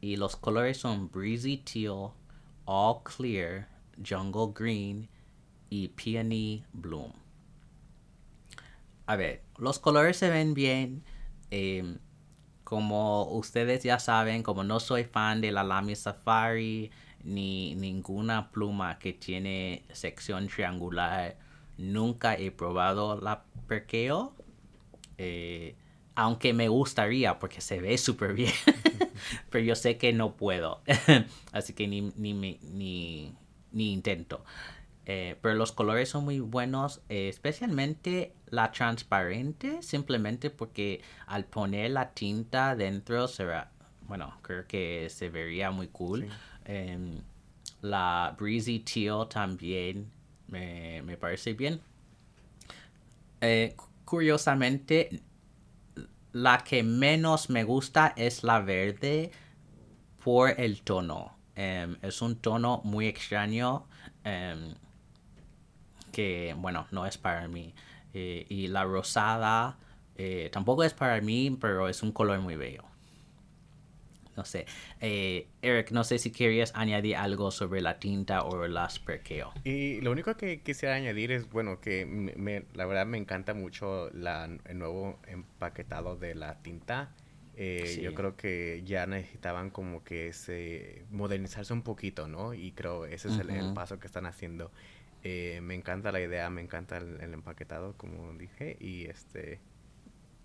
Y 0.00 0.16
los 0.16 0.36
colores 0.36 0.78
son 0.78 1.10
Breezy 1.10 1.58
Teal, 1.58 2.10
All 2.64 3.02
Clear, 3.04 3.68
Jungle 4.04 4.52
Green 4.54 5.08
y 5.68 5.88
Peony 5.88 6.64
Bloom. 6.72 7.12
A 9.06 9.16
ver, 9.16 9.42
los 9.58 9.78
colores 9.78 10.16
se 10.16 10.30
ven 10.30 10.54
bien. 10.54 11.04
Em, 11.50 11.98
como 12.70 13.24
ustedes 13.24 13.82
ya 13.82 13.98
saben, 13.98 14.44
como 14.44 14.62
no 14.62 14.78
soy 14.78 15.02
fan 15.02 15.40
de 15.40 15.50
la 15.50 15.64
Lamy 15.64 15.96
Safari, 15.96 16.92
ni 17.24 17.74
ninguna 17.74 18.52
pluma 18.52 19.00
que 19.00 19.12
tiene 19.12 19.82
sección 19.90 20.46
triangular. 20.46 21.36
Nunca 21.78 22.36
he 22.36 22.52
probado 22.52 23.20
la 23.20 23.42
perqueo. 23.66 24.36
Eh, 25.18 25.74
aunque 26.14 26.52
me 26.52 26.68
gustaría 26.68 27.40
porque 27.40 27.60
se 27.60 27.80
ve 27.80 27.98
súper 27.98 28.34
bien. 28.34 28.52
Pero 29.50 29.64
yo 29.64 29.74
sé 29.74 29.98
que 29.98 30.12
no 30.12 30.36
puedo. 30.36 30.80
Así 31.50 31.72
que 31.72 31.88
ni, 31.88 32.02
ni, 32.12 33.34
intento. 33.72 34.44
Eh, 35.06 35.36
pero 35.40 35.54
los 35.54 35.72
colores 35.72 36.08
son 36.10 36.24
muy 36.24 36.40
buenos, 36.40 37.00
eh, 37.08 37.28
especialmente 37.28 38.34
la 38.46 38.70
transparente, 38.70 39.82
simplemente 39.82 40.50
porque 40.50 41.00
al 41.26 41.44
poner 41.46 41.90
la 41.90 42.10
tinta 42.10 42.76
dentro 42.76 43.26
será, 43.26 43.70
bueno, 44.06 44.38
creo 44.42 44.66
que 44.66 45.08
se 45.10 45.30
vería 45.30 45.70
muy 45.70 45.88
cool. 45.88 46.28
Em, 46.64 47.22
la 47.80 48.36
Breezy 48.38 48.80
Teal 48.80 49.28
también 49.28 50.10
me, 50.48 51.16
parece 51.18 51.54
bien. 51.54 51.80
Eh, 53.40 53.74
curiosamente, 54.04 55.22
la 56.32 56.58
que 56.58 56.82
menos 56.82 57.48
me 57.50 57.64
gusta 57.64 58.12
es 58.16 58.44
la 58.44 58.60
verde 58.60 59.30
por 60.22 60.50
el 60.60 60.82
tono. 60.82 61.36
Em, 61.56 61.96
es 62.02 62.22
un 62.22 62.36
tono 62.36 62.80
muy 62.84 63.06
extraño 63.06 63.86
em, 64.24 64.74
que, 66.10 66.54
bueno, 66.58 66.86
no 66.90 67.06
es 67.06 67.18
para 67.18 67.48
mí. 67.48 67.74
Eh, 68.12 68.46
y 68.48 68.68
la 68.68 68.84
rosada 68.84 69.78
eh, 70.16 70.50
tampoco 70.52 70.84
es 70.84 70.94
para 70.94 71.20
mí, 71.20 71.56
pero 71.60 71.88
es 71.88 72.02
un 72.02 72.12
color 72.12 72.40
muy 72.40 72.56
bello 72.56 72.90
no 74.40 74.46
sé. 74.46 74.64
Eh, 75.00 75.48
Eric, 75.60 75.90
no 75.90 76.02
sé 76.02 76.18
si 76.18 76.30
querías 76.30 76.72
añadir 76.74 77.16
algo 77.16 77.50
sobre 77.50 77.82
la 77.82 77.98
tinta 77.98 78.42
o 78.42 78.66
las 78.66 78.98
perqueo. 78.98 79.52
Y 79.64 80.00
lo 80.00 80.10
único 80.10 80.34
que 80.36 80.62
quisiera 80.62 80.94
añadir 80.94 81.30
es, 81.30 81.50
bueno, 81.50 81.78
que 81.80 82.06
me, 82.06 82.64
la 82.72 82.86
verdad 82.86 83.04
me 83.04 83.18
encanta 83.18 83.52
mucho 83.52 84.08
la, 84.14 84.48
el 84.64 84.78
nuevo 84.78 85.18
empaquetado 85.26 86.16
de 86.16 86.34
la 86.34 86.62
tinta. 86.62 87.10
Eh, 87.56 88.00
yo 88.02 88.14
creo 88.14 88.36
que 88.36 88.82
ya 88.86 89.06
necesitaban 89.06 89.68
como 89.68 90.02
que 90.02 90.28
ese 90.28 91.04
modernizarse 91.10 91.74
un 91.74 91.82
poquito, 91.82 92.26
¿no? 92.26 92.54
Y 92.54 92.72
creo 92.72 93.04
ese 93.04 93.28
es 93.28 93.38
el, 93.38 93.74
paso 93.74 93.98
que 93.98 94.06
están 94.06 94.24
haciendo. 94.24 94.72
Eh, 95.22 95.60
me 95.62 95.74
encanta 95.74 96.12
la 96.12 96.20
idea, 96.20 96.48
me 96.50 96.62
encanta 96.62 96.96
el, 96.96 97.20
empaquetado, 97.20 97.94
como 97.96 98.32
dije, 98.34 98.76
y 98.80 99.06
este... 99.06 99.60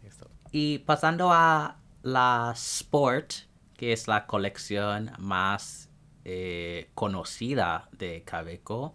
Esto. 0.04 0.30
Y 0.52 0.80
pasando 0.80 1.32
a 1.32 1.78
la 2.04 2.52
Sport, 2.54 3.34
que 3.76 3.92
es 3.92 4.08
la 4.08 4.28
colección 4.28 5.12
más 5.18 5.90
eh, 6.26 6.90
conocida 6.94 7.90
de 7.92 8.24
Cabeco, 8.24 8.94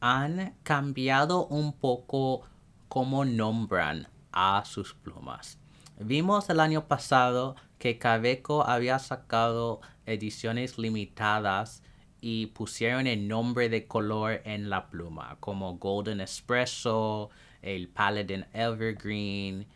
han 0.00 0.56
cambiado 0.64 1.46
un 1.46 1.72
poco 1.72 2.42
cómo 2.88 3.24
nombran 3.24 4.08
a 4.32 4.64
sus 4.64 4.94
plumas. 4.94 5.58
Vimos 5.98 6.48
el 6.50 6.60
año 6.60 6.86
pasado 6.86 7.56
que 7.78 7.98
Cabeco 7.98 8.64
había 8.64 8.98
sacado 8.98 9.80
ediciones 10.06 10.78
limitadas 10.78 11.82
y 12.20 12.46
pusieron 12.46 13.06
el 13.06 13.28
nombre 13.28 13.68
de 13.68 13.86
color 13.86 14.42
en 14.44 14.70
la 14.70 14.88
pluma, 14.88 15.36
como 15.40 15.76
Golden 15.78 16.20
Espresso, 16.20 17.30
el 17.62 17.88
Paladin 17.88 18.46
Evergreen, 18.52 19.66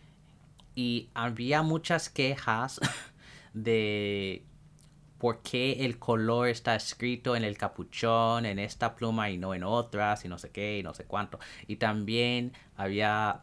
y 0.74 1.11
había 1.14 1.62
muchas 1.62 2.09
quejas 2.09 2.81
de 3.54 4.44
por 5.19 5.40
qué 5.42 5.85
el 5.85 6.00
color 6.00 6.48
está 6.48 6.75
escrito 6.75 7.37
en 7.37 7.44
el 7.44 7.56
capuchón, 7.56 8.44
en 8.44 8.58
esta 8.58 8.96
pluma 8.96 9.31
y 9.31 9.38
no 9.38 9.54
en 9.54 9.62
otras, 9.62 10.25
y 10.25 10.29
no 10.29 10.37
sé 10.37 10.50
qué, 10.50 10.79
y 10.79 10.83
no 10.83 10.94
sé 10.94 11.04
cuánto. 11.04 11.38
Y 11.69 11.77
también 11.77 12.52
había 12.77 13.42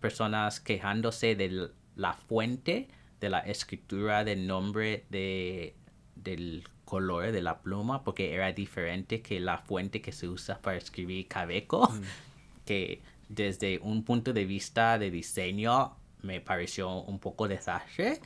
personas 0.00 0.60
quejándose 0.60 1.34
de 1.34 1.70
la 1.96 2.12
fuente 2.12 2.88
de 3.20 3.30
la 3.30 3.38
escritura 3.38 4.22
del 4.22 4.46
nombre 4.46 5.06
de, 5.08 5.74
del 6.14 6.68
color 6.84 7.32
de 7.32 7.42
la 7.42 7.60
pluma, 7.60 8.04
porque 8.04 8.34
era 8.34 8.52
diferente 8.52 9.22
que 9.22 9.40
la 9.40 9.58
fuente 9.58 10.00
que 10.00 10.12
se 10.12 10.28
usa 10.28 10.58
para 10.60 10.76
escribir 10.76 11.28
Cabeco, 11.28 11.88
mm. 11.90 12.02
que 12.66 13.02
desde 13.28 13.78
un 13.78 14.04
punto 14.04 14.32
de 14.32 14.44
vista 14.44 14.98
de 14.98 15.10
diseño 15.10 15.96
me 16.22 16.40
pareció 16.40 17.02
un 17.02 17.18
poco 17.18 17.48
desastre. 17.48 18.20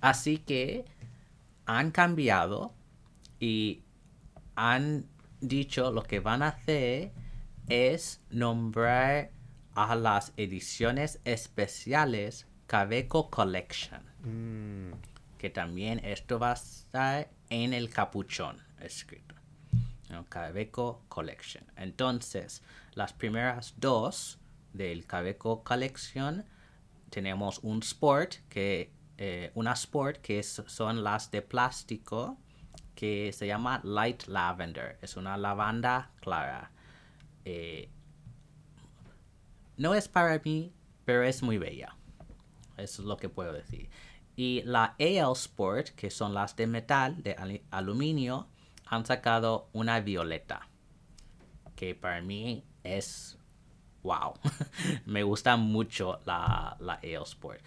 Así 0.00 0.38
que 0.38 0.84
han 1.66 1.90
cambiado 1.90 2.72
y 3.40 3.82
han 4.54 5.06
dicho 5.40 5.90
lo 5.90 6.02
que 6.02 6.20
van 6.20 6.42
a 6.42 6.48
hacer 6.48 7.12
es 7.68 8.20
nombrar 8.30 9.30
a 9.74 9.94
las 9.96 10.32
ediciones 10.36 11.20
especiales 11.24 12.46
Cabeco 12.66 13.30
Collection. 13.30 14.02
Mm, 14.22 14.92
Que 15.38 15.50
también 15.50 16.00
esto 16.04 16.38
va 16.38 16.52
a 16.52 16.54
estar 16.54 17.28
en 17.62 17.72
el 17.72 17.88
capuchón 17.88 18.60
escrito. 18.80 19.34
¿no? 20.10 20.24
Cabeco 20.26 21.04
Collection. 21.08 21.64
Entonces, 21.76 22.62
las 22.94 23.12
primeras 23.12 23.74
dos 23.76 24.38
del 24.72 25.06
Cabeco 25.06 25.62
Collection 25.62 26.44
tenemos 27.10 27.60
un 27.62 27.80
sport 27.80 28.34
que 28.48 28.90
eh, 29.16 29.52
una 29.54 29.72
sport 29.74 30.16
que 30.20 30.42
son 30.42 31.04
las 31.04 31.30
de 31.30 31.42
plástico 31.42 32.36
que 32.96 33.32
se 33.32 33.46
llama 33.46 33.80
light 33.84 34.24
lavender 34.26 34.98
es 35.00 35.16
una 35.16 35.36
lavanda 35.36 36.10
clara 36.20 36.70
Eh, 37.44 37.88
no 39.76 39.94
es 39.94 40.08
para 40.08 40.40
mí 40.44 40.72
pero 41.04 41.22
es 41.22 41.42
muy 41.42 41.58
bella 41.58 41.94
eso 42.76 43.02
es 43.02 43.06
lo 43.06 43.16
que 43.16 43.28
puedo 43.28 43.52
decir 43.52 43.88
y 44.36 44.62
la 44.64 44.96
AL 44.98 45.32
Sport 45.32 45.90
que 45.90 46.10
son 46.10 46.34
las 46.34 46.56
de 46.56 46.66
metal 46.66 47.22
de 47.22 47.62
aluminio 47.70 48.48
han 48.86 49.06
sacado 49.06 49.68
una 49.72 50.00
violeta 50.00 50.68
que 51.76 51.94
para 51.94 52.20
mí 52.20 52.64
es 52.82 53.38
wow. 54.02 54.34
Me 55.06 55.22
gusta 55.22 55.56
mucho 55.56 56.20
la, 56.24 56.76
la 56.80 56.94
AL 56.94 57.22
Sport. 57.24 57.60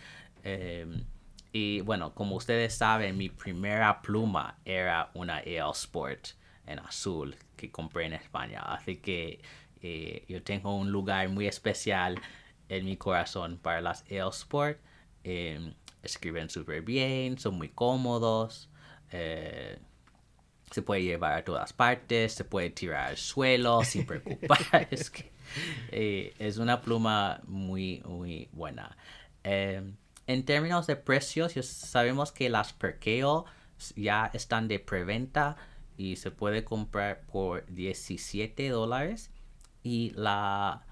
Em, 0.43 1.03
y 1.51 1.81
bueno, 1.81 2.13
como 2.13 2.35
ustedes 2.35 2.75
saben, 2.75 3.17
mi 3.17 3.29
primera 3.29 4.01
pluma 4.01 4.59
era 4.63 5.09
una 5.13 5.37
AL 5.37 5.71
Sport 5.73 6.29
en 6.65 6.79
azul 6.79 7.35
que 7.55 7.71
compré 7.71 8.05
en 8.05 8.13
España. 8.13 8.61
Así 8.61 8.97
que 8.97 9.41
eh, 9.81 10.25
yo 10.27 10.43
tengo 10.43 10.75
un 10.75 10.91
lugar 10.91 11.29
muy 11.29 11.47
especial 11.47 12.19
en 12.69 12.85
mi 12.85 12.97
corazón 12.97 13.57
para 13.57 13.81
las 13.81 14.03
AL 14.11 14.29
Sport. 14.29 14.79
Em, 15.23 15.73
escriben 16.03 16.49
súper 16.49 16.81
bien, 16.81 17.37
son 17.37 17.55
muy 17.55 17.69
cómodos. 17.69 18.69
eh, 19.11 19.79
se 20.71 20.81
puede 20.81 21.03
llevar 21.03 21.33
a 21.33 21.43
todas 21.43 21.73
partes, 21.73 22.33
se 22.33 22.43
puede 22.43 22.69
tirar 22.69 23.09
al 23.09 23.17
suelo 23.17 23.83
sin 23.85 24.05
preocupar. 24.05 24.87
es, 24.91 25.09
que, 25.09 25.31
eh, 25.91 26.33
es 26.39 26.57
una 26.57 26.81
pluma 26.81 27.41
muy, 27.45 28.01
muy 28.05 28.49
buena. 28.51 28.97
Eh, 29.43 29.81
en 30.27 30.45
términos 30.45 30.87
de 30.87 30.97
precios, 30.97 31.55
ya 31.55 31.63
sabemos 31.63 32.31
que 32.31 32.49
las 32.49 32.73
Perkeo 32.73 33.45
ya 33.95 34.29
están 34.33 34.67
de 34.67 34.79
preventa 34.79 35.55
y 35.95 36.17
se 36.17 36.31
puede 36.31 36.63
comprar 36.63 37.21
por 37.21 37.65
17 37.67 38.69
dólares. 38.69 39.31
Y 39.83 40.11
la, 40.15 40.85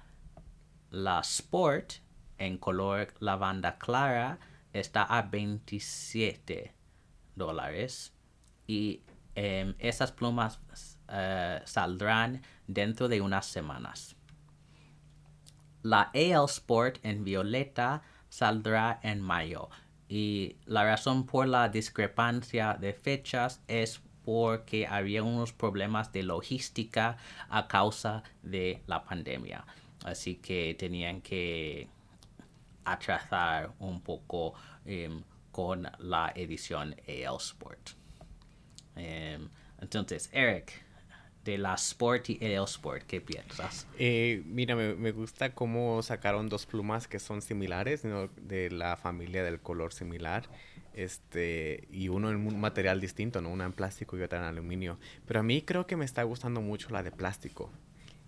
la 0.90 1.20
Sport 1.20 1.96
en 2.38 2.58
color 2.58 3.14
lavanda 3.20 3.78
clara 3.78 4.40
está 4.80 5.04
a 5.04 5.22
27 5.24 6.74
dólares 7.36 8.14
y 8.68 9.02
em, 9.36 9.76
esas 9.80 10.12
plumas 10.12 10.60
eh, 11.10 11.62
saldrán 11.66 12.42
dentro 12.68 13.08
de 13.08 13.22
unas 13.22 13.46
semanas. 13.46 14.16
La 15.82 16.12
AL 16.14 16.46
Sport 16.46 17.00
en 17.04 17.24
violeta 17.24 18.02
saldrá 18.30 19.00
en 19.04 19.22
mayo 19.22 19.70
y 20.10 20.58
la 20.66 20.84
razón 20.84 21.26
por 21.26 21.48
la 21.48 21.70
discrepancia 21.70 22.74
de 22.74 22.94
fechas 22.94 23.62
es 23.68 24.02
porque 24.24 24.88
había 24.88 25.22
unos 25.24 25.54
problemas 25.54 26.12
de 26.12 26.24
logística 26.24 27.18
a 27.50 27.68
causa 27.68 28.24
de 28.42 28.82
la 28.88 29.04
pandemia. 29.04 29.66
Así 30.04 30.36
que 30.36 30.76
tenían 30.78 31.22
que 31.22 31.88
atrasar 32.86 33.72
un 33.80 34.02
poco 34.02 34.54
em, 34.86 35.24
con 35.52 35.88
la 36.00 36.32
edición 36.36 36.96
AL 37.08 37.38
Sport. 37.38 37.90
Em, 38.96 39.50
entonces, 39.82 40.30
Eric, 40.32 40.84
de 41.44 41.58
la 41.58 41.76
Sport 41.76 42.30
y 42.30 42.56
AL 42.56 42.66
Sport, 42.66 43.04
¿qué 43.04 43.22
piensas? 43.22 43.88
eh, 44.00 44.42
mira, 44.46 44.76
me, 44.76 44.96
me 44.96 45.12
gusta 45.12 45.54
cómo 45.54 46.02
sacaron 46.02 46.50
dos 46.50 46.66
plumas 46.66 47.08
que 47.08 47.20
son 47.20 47.42
similares, 47.42 48.04
de 48.04 48.70
la 48.72 48.98
familia 48.98 49.44
del 49.44 49.60
color 49.60 49.94
similar. 49.94 50.50
Este, 50.96 51.88
y 51.92 52.08
uno 52.08 52.30
en 52.30 52.38
un 52.38 52.60
material 52.60 53.02
distinto, 53.02 53.42
¿no? 53.42 53.50
Una 53.50 53.66
en 53.66 53.74
plástico 53.74 54.18
y 54.18 54.22
otra 54.22 54.40
en 54.40 54.46
aluminio. 54.46 54.98
Pero 55.28 55.42
a 55.42 55.44
mí 55.44 55.62
creo 55.62 55.86
que 55.86 55.98
me 55.98 56.06
está 56.06 56.24
gustando 56.24 56.62
mucho 56.62 56.90
la 56.90 57.04
de 57.04 57.12
plástico. 57.12 57.70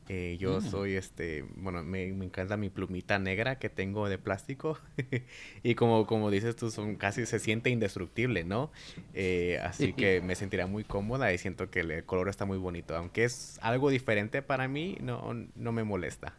Eh, 0.09 0.37
yo 0.39 0.61
Mm. 0.61 0.61
soy 0.61 0.95
este, 0.95 1.43
bueno, 1.57 1.83
me, 1.83 2.07
me 2.13 2.25
encanta 2.25 2.55
mi 2.57 2.69
plumita 2.69 3.19
negra 3.19 3.59
que 3.59 3.69
tengo 3.69 4.07
de 4.09 4.17
plástico. 4.17 4.79
y 5.63 5.75
como, 5.75 6.05
como 6.07 6.31
dices 6.31 6.55
tú, 6.55 6.71
son 6.71 6.95
casi 6.95 7.25
se 7.25 7.39
siente 7.39 7.69
indestructible, 7.69 8.43
¿no? 8.45 8.71
Eh, 9.13 9.59
así 9.63 9.93
que 9.93 10.21
me 10.21 10.35
sentirá 10.35 10.67
muy 10.67 10.83
cómoda 10.85 11.33
y 11.33 11.37
siento 11.37 11.69
que 11.69 11.81
el 11.81 12.05
color 12.05 12.29
está 12.29 12.45
muy 12.45 12.57
bonito. 12.57 12.95
Aunque 12.95 13.25
es 13.25 13.59
algo 13.61 13.89
diferente 13.89 14.41
para 14.41 14.67
mí, 14.67 14.97
no, 15.01 15.33
no 15.55 15.71
me 15.73 15.83
molesta. 15.83 16.35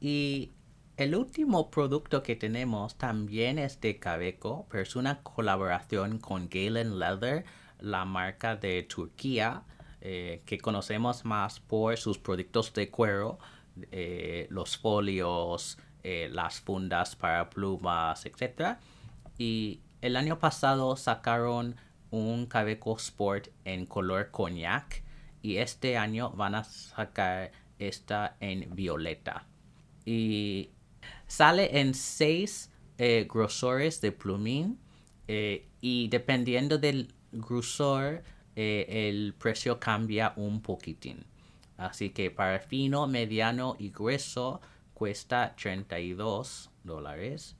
Y 0.00 0.52
el 0.96 1.14
último 1.16 1.70
producto 1.70 2.22
que 2.22 2.36
tenemos 2.36 2.96
también 2.98 3.58
es 3.58 3.80
de 3.80 3.98
Cabeco, 3.98 4.66
pero 4.70 4.82
es 4.82 4.96
una 4.96 5.22
colaboración 5.22 6.18
con 6.18 6.48
Galen 6.48 6.98
Leather, 6.98 7.44
la 7.80 8.04
marca 8.04 8.56
de 8.56 8.82
Turquía, 8.84 9.64
eh, 10.06 10.42
que 10.44 10.58
conocemos 10.58 11.24
más 11.24 11.60
por 11.60 11.96
sus 11.96 12.18
productos 12.18 12.74
de 12.74 12.90
cuero, 12.90 13.38
eh, 13.90 14.46
los 14.50 14.76
folios, 14.76 15.78
eh, 16.02 16.28
las 16.30 16.60
fundas 16.60 17.16
para 17.16 17.48
plumas, 17.48 18.26
etc. 18.26 18.76
Y 19.38 19.80
el 20.02 20.16
año 20.16 20.38
pasado 20.38 20.98
sacaron 20.98 21.76
un 22.10 22.44
Cabeco 22.44 22.94
Sport 22.98 23.48
en 23.64 23.86
color 23.86 24.30
cognac 24.30 25.02
y 25.40 25.56
este 25.56 25.96
año 25.96 26.28
van 26.32 26.54
a 26.54 26.64
sacar 26.64 27.52
esta 27.78 28.36
en 28.40 28.74
violeta 28.76 29.46
y 30.04 30.68
sale 31.26 31.80
en 31.80 31.94
seis 31.94 32.70
grosores 33.26 34.02
de 34.02 34.12
plumín 34.12 34.78
y 35.26 36.08
dependiendo 36.08 36.76
del 36.76 37.14
grosor 37.32 38.22
eh, 38.56 39.08
el 39.08 39.34
precio 39.34 39.78
cambia 39.80 40.32
un 40.36 40.60
poquitín 40.60 41.24
así 41.76 42.10
que 42.10 42.30
para 42.30 42.60
fino 42.60 43.06
mediano 43.06 43.76
y 43.78 43.90
grueso 43.90 44.60
cuesta 44.94 45.54
32 45.56 46.70
dólares 46.84 47.56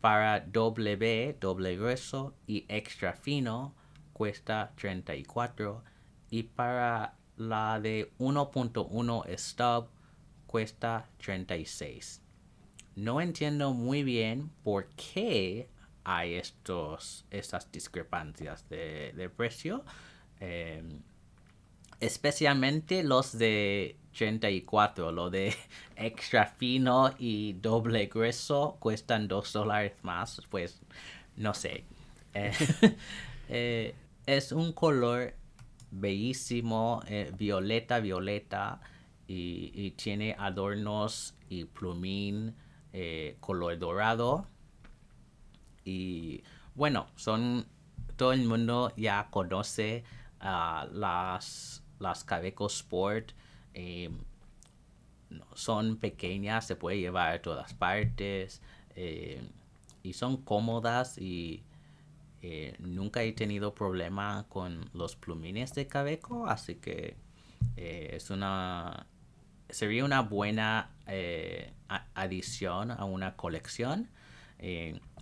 para 0.00 0.40
W 0.40 1.36
doble 1.38 1.76
grueso 1.76 2.34
y 2.46 2.64
extra 2.68 3.12
fino 3.12 3.74
cuesta 4.12 4.72
34 4.76 5.82
y 6.30 6.42
para 6.44 7.16
la 7.36 7.80
de 7.80 8.12
1.1 8.18 9.38
stub 9.38 9.88
cuesta 10.46 11.08
36. 11.24 12.22
No 12.96 13.20
entiendo 13.20 13.72
muy 13.72 14.02
bien 14.02 14.50
por 14.62 14.88
qué 14.90 15.70
hay 16.04 16.34
estos, 16.34 17.24
estas 17.30 17.70
discrepancias 17.72 18.68
de, 18.68 19.12
de 19.16 19.30
precio. 19.30 19.84
Eh, 20.40 20.82
especialmente 22.00 23.02
los 23.02 23.36
de 23.38 23.96
34, 24.16 25.12
lo 25.12 25.30
de 25.30 25.54
extra 25.96 26.46
fino 26.46 27.12
y 27.18 27.54
doble 27.54 28.06
grueso 28.06 28.76
cuestan 28.80 29.28
2 29.28 29.52
dólares 29.52 29.92
más. 30.02 30.42
Pues 30.50 30.80
no 31.36 31.54
sé. 31.54 31.84
Eh, 32.34 32.52
eh, 33.48 33.94
es 34.26 34.52
un 34.52 34.72
color 34.72 35.34
bellísimo, 35.90 37.02
eh, 37.08 37.32
violeta, 37.36 38.00
violeta, 38.00 38.80
y, 39.26 39.92
tiene 39.92 40.34
adornos 40.38 41.34
y 41.48 41.64
plumín 41.64 42.56
color 43.38 43.78
dorado. 43.78 44.44
Y 45.84 46.42
bueno, 46.74 47.06
son 47.14 47.64
todo 48.16 48.32
el 48.32 48.44
mundo 48.44 48.92
ya 48.96 49.28
conoce 49.30 50.02
las, 50.40 51.82
las 51.98 52.24
Cabeco 52.24 52.66
Sport. 52.66 53.32
eh, 53.74 54.10
son 55.54 55.96
pequeñas, 55.98 56.66
se 56.66 56.74
puede 56.74 56.98
llevar 56.98 57.32
a 57.32 57.42
todas 57.42 57.72
partes 57.74 58.62
eh, 58.96 59.40
y 60.02 60.12
son 60.14 60.38
cómodas 60.38 61.18
y 61.18 61.62
eh, 62.42 62.74
nunca 62.80 63.22
he 63.22 63.32
tenido 63.32 63.72
problema 63.72 64.46
con 64.48 64.90
los 64.92 65.14
plumines 65.14 65.72
de 65.74 65.86
Cabeco, 65.86 66.46
así 66.48 66.76
que 66.76 67.16
es 67.76 68.30
una 68.30 69.06
sería 69.68 70.04
una 70.04 70.22
buena 70.22 70.90
adición 72.14 72.90
a 72.90 73.04
una 73.04 73.36
colección. 73.36 74.08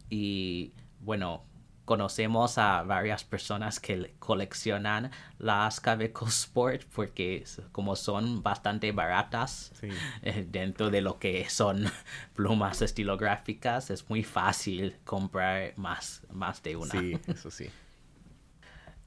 y 0.08 0.72
bueno, 1.00 1.44
conocemos 1.88 2.58
a 2.58 2.82
varias 2.82 3.24
personas 3.24 3.80
que 3.80 4.14
coleccionan 4.18 5.10
las 5.38 5.80
Caveco 5.80 6.26
Sport 6.26 6.82
porque 6.94 7.44
como 7.72 7.96
son 7.96 8.42
bastante 8.42 8.92
baratas 8.92 9.72
eh, 10.20 10.46
dentro 10.46 10.90
de 10.90 11.00
lo 11.00 11.18
que 11.18 11.48
son 11.48 11.86
plumas 12.34 12.82
estilográficas, 12.82 13.88
es 13.88 14.06
muy 14.10 14.22
fácil 14.22 14.96
comprar 15.06 15.72
más, 15.78 16.20
más 16.30 16.62
de 16.62 16.76
una. 16.76 16.90
Sí, 16.90 17.18
eso 17.26 17.50
sí. 17.50 17.70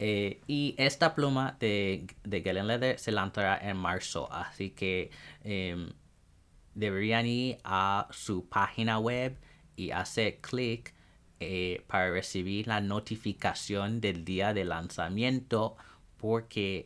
Eh, 0.04 0.42
y 0.48 0.74
esta 0.80 1.14
pluma 1.14 1.58
de, 1.60 2.08
de 2.24 2.42
Galen 2.42 2.66
Leather 2.66 2.98
se 2.98 3.12
lanzará 3.12 3.60
en 3.62 3.78
marzo, 3.78 4.34
así 4.34 4.72
que 4.72 5.12
em, 5.44 5.94
deberían 6.74 7.28
ir 7.28 7.60
a 7.64 8.08
su 8.10 8.50
página 8.50 8.98
web 8.98 9.38
y 9.76 9.92
hacer 9.92 10.40
clic 10.42 10.96
eh, 11.44 11.84
para 11.88 12.12
recibir 12.12 12.68
la 12.68 12.82
notificación 12.82 14.00
del 14.00 14.24
día 14.24 14.54
de 14.54 14.64
lanzamiento 14.64 15.76
porque 16.18 16.86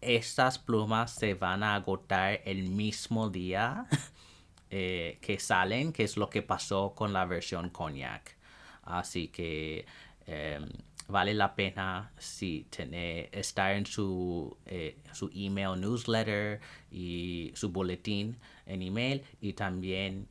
estas 0.00 0.58
plumas 0.58 1.12
se 1.12 1.34
van 1.34 1.62
a 1.62 1.76
agotar 1.76 2.40
el 2.44 2.68
mismo 2.68 3.30
día 3.30 3.86
eh, 4.70 5.18
que 5.20 5.38
salen, 5.38 5.92
que 5.92 6.02
es 6.02 6.16
lo 6.16 6.28
que 6.28 6.42
pasó 6.42 6.94
con 6.96 7.12
la 7.12 7.26
versión 7.26 7.70
cognac. 7.70 8.36
Así 8.82 9.28
que 9.28 9.86
em, 10.26 10.68
vale 11.06 11.32
la 11.32 11.54
pena 11.54 12.10
si 12.18 12.66
tener, 12.68 13.28
estar 13.30 13.72
en 13.76 13.86
su, 13.86 14.56
eh, 14.66 14.96
su 15.12 15.30
email 15.32 15.80
newsletter 15.80 16.60
y 16.90 17.52
su 17.54 17.70
boletín 17.70 18.36
en 18.66 18.82
email 18.82 19.22
y 19.40 19.52
también 19.52 20.26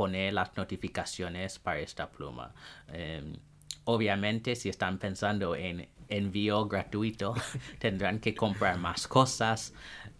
poner 0.00 0.32
las 0.32 0.56
notificaciones 0.56 1.58
para 1.58 1.80
esta 1.80 2.10
pluma. 2.10 2.54
Em, 2.88 3.36
obviamente 3.84 4.56
si 4.56 4.70
están 4.70 4.96
pensando 4.96 5.54
en 5.54 5.90
envío 6.08 6.66
gratuito 6.66 7.34
tendrán 7.78 8.18
que 8.18 8.34
comprar 8.34 8.78
más 8.78 9.06
cosas, 9.06 9.74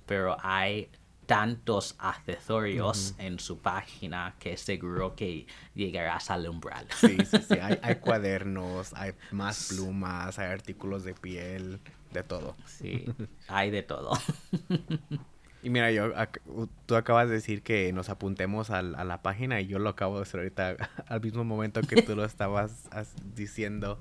pero 0.04 0.36
hay 0.42 0.90
tantos 1.24 1.94
accesorios 1.98 3.14
en 3.16 3.38
su 3.38 3.56
página 3.60 4.34
que 4.38 4.58
seguro 4.58 5.16
que 5.16 5.46
llegarás 5.74 6.30
al 6.30 6.46
umbral. 6.46 6.86
Sí, 6.94 7.16
sí, 7.24 7.38
sí. 7.48 7.54
Hay, 7.82 7.94
cuadernos, 7.96 8.92
hay 8.92 9.12
más 9.30 9.68
plumas, 9.68 10.38
hay 10.38 10.50
artículos 10.50 11.04
de 11.04 11.14
piel, 11.14 11.80
de 12.12 12.22
todo. 12.22 12.54
Sí, 12.66 13.06
hay 13.48 13.70
de 13.70 13.82
todo. 13.82 14.10
Y 15.62 15.68
mira, 15.70 15.90
yo, 15.90 16.12
tú 16.86 16.96
acabas 16.96 17.28
de 17.28 17.34
decir 17.34 17.62
que 17.62 17.92
nos 17.92 18.08
apuntemos 18.08 18.70
a, 18.70 18.82
la 18.82 19.22
página 19.22 19.60
y 19.60 19.66
yo 19.66 19.78
lo 19.78 19.90
acabo 19.90 20.16
de 20.16 20.22
hacer 20.22 20.40
ahorita 20.40 20.76
al 21.06 21.20
mismo 21.20 21.44
momento 21.44 21.82
que 21.82 22.02
tú 22.02 22.16
lo 22.16 22.24
estabas 22.24 22.88
diciendo. 23.34 24.00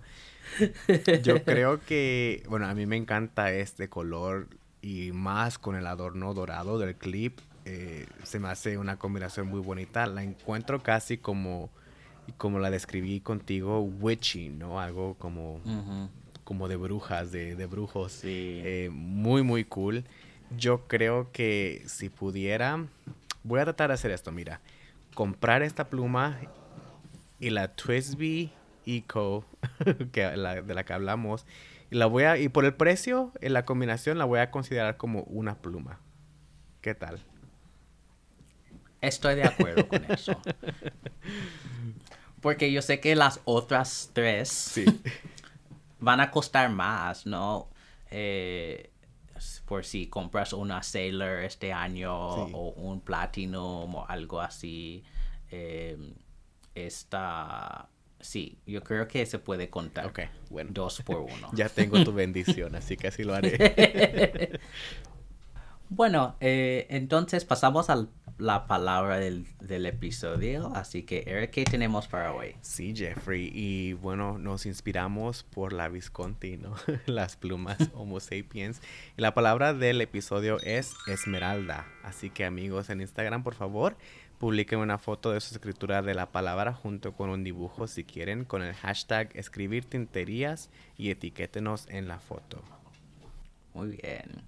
Yo 1.22 1.44
creo 1.46 1.82
que, 1.82 2.44
bueno, 2.48 2.68
a 2.68 2.74
mí 2.74 2.86
me 2.86 2.96
encanta 2.96 3.52
este 3.52 3.90
color 3.90 4.48
y 4.82 5.12
más 5.12 5.60
con 5.60 5.76
el 5.76 5.86
adorno 5.86 6.34
dorado 6.34 6.80
del 6.80 6.96
clip. 6.96 7.40
Eh, 7.66 8.08
se 8.24 8.40
me 8.40 8.48
hace 8.48 8.78
una 8.78 8.98
combinación 8.98 9.48
muy 9.48 9.60
bonita. 9.60 10.08
La 10.08 10.24
encuentro 10.24 10.82
casi 10.82 11.18
como, 11.18 11.70
como 12.38 12.60
la 12.60 12.72
describí 12.72 13.20
contigo, 13.20 13.82
witchy, 13.82 14.48
¿no? 14.48 14.80
Algo 14.80 15.16
como, 15.16 15.60
como 16.46 16.70
de 16.70 16.78
brujas, 16.78 17.34
de, 17.34 17.56
de 17.56 17.66
brujos. 17.66 18.14
Sí. 18.14 18.62
Eh, 18.64 18.90
muy, 18.94 19.44
muy 19.44 19.66
cool. 19.66 20.06
Yo 20.58 20.88
creo 20.88 21.32
que 21.32 21.84
si 21.88 22.10
pudiera, 22.10 22.86
voy 23.44 23.60
a 23.60 23.66
tratar 23.66 23.90
de 23.90 23.96
hacer 23.96 24.12
esto, 24.12 24.32
mira. 24.32 24.62
Comprar 25.14 25.64
esta 25.64 25.90
pluma 25.90 26.40
y 27.40 27.50
la 27.50 27.70
Twisby 27.76 28.52
Eco, 28.86 29.46
que 30.12 30.26
de 30.26 30.74
la 30.74 30.84
que 30.84 30.94
hablamos, 30.94 31.46
y 31.92 31.96
la 31.96 32.06
voy 32.06 32.24
a, 32.24 32.38
y 32.38 32.50
por 32.50 32.66
el 32.66 32.74
precio, 32.74 33.32
en 33.42 33.54
la 33.54 33.66
combinación 33.66 34.18
la 34.18 34.26
voy 34.26 34.40
a 34.40 34.52
considerar 34.52 34.98
como 34.98 35.24
una 35.24 35.56
pluma. 35.56 36.00
¿Qué 36.82 36.94
tal? 36.94 37.20
Estoy 39.02 39.36
de 39.36 39.46
acuerdo 39.46 39.88
con 39.88 40.06
eso. 40.12 40.40
Porque 42.42 42.72
yo 42.72 42.82
sé 42.82 43.00
que 43.00 43.16
las 43.16 43.42
otras 43.46 44.12
tres 44.14 44.82
van 46.00 46.22
a 46.22 46.32
costar 46.32 46.70
más, 46.70 47.26
¿no? 47.26 47.70
Eh, 48.12 48.92
por 49.66 49.86
si 49.86 50.08
compras 50.08 50.54
una 50.54 50.84
Sailor 50.84 51.44
este 51.44 51.74
año 51.74 52.16
o 52.16 52.72
un 52.72 53.02
Platinum 53.02 53.96
o 53.96 54.06
algo 54.08 54.42
así. 54.42 55.04
Eh, 55.52 55.98
esta 56.76 57.90
Sí, 58.22 58.58
yo 58.66 58.84
creo 58.84 59.08
que 59.08 59.26
se 59.26 59.40
puede 59.40 59.70
contar. 59.70 60.06
Ok, 60.06 60.20
bueno. 60.50 60.72
Dos 60.74 61.02
por 61.04 61.22
uno. 61.22 61.50
ya 61.54 61.70
tengo 61.70 62.04
tu 62.04 62.12
bendición, 62.14 62.76
así 62.76 62.98
que 62.98 63.08
así 63.08 63.24
lo 63.24 63.34
haré. 63.34 64.60
bueno, 65.90 66.36
eh, 66.40 66.88
entonces 66.90 67.46
pasamos 67.46 67.90
a 67.90 68.08
la 68.38 68.68
palabra 68.68 69.18
del, 69.18 69.46
episodio. 69.86 70.72
Así 70.74 71.04
que, 71.04 71.24
Eric, 71.28 71.52
¿qué 71.52 71.66
tenemos 71.66 72.08
para 72.08 72.34
hoy? 72.34 72.56
Sí, 72.62 72.96
Jeffrey. 72.96 73.52
Y 73.54 73.94
bueno, 73.94 74.38
nos 74.38 74.66
inspiramos 74.66 75.44
por 75.44 75.74
la 75.74 75.90
Visconti, 75.90 76.58
¿no? 76.58 76.76
Las 77.06 77.36
plumas 77.36 77.78
Homo 77.94 78.20
sapiens. 78.20 78.82
Y 79.18 79.22
la 79.22 79.34
palabra 79.34 79.74
del 79.74 80.00
episodio 80.02 80.58
es 80.64 80.94
esmeralda. 81.08 81.88
Así 82.04 82.30
que, 82.30 82.46
amigos, 82.46 82.90
en 82.90 83.02
Instagram, 83.02 83.44
por 83.44 83.56
favor, 83.56 83.98
Publiquen 84.40 84.80
una 84.80 84.98
foto 84.98 85.34
de 85.34 85.42
su 85.42 85.54
escritura 85.54 86.02
de 86.02 86.14
la 86.14 86.32
palabra 86.32 86.72
junto 86.74 87.12
con 87.12 87.30
un 87.30 87.44
dibujo 87.44 87.88
si 87.88 88.06
quieren 88.06 88.46
con 88.46 88.62
el 88.62 88.74
hashtag 88.74 89.30
escribir 89.34 89.84
tinterías 89.84 90.70
y 90.96 91.10
etiquétenos 91.10 91.90
en 91.90 92.08
la 92.08 92.20
foto. 92.20 92.64
Muy 93.74 93.98
bien. 94.02 94.46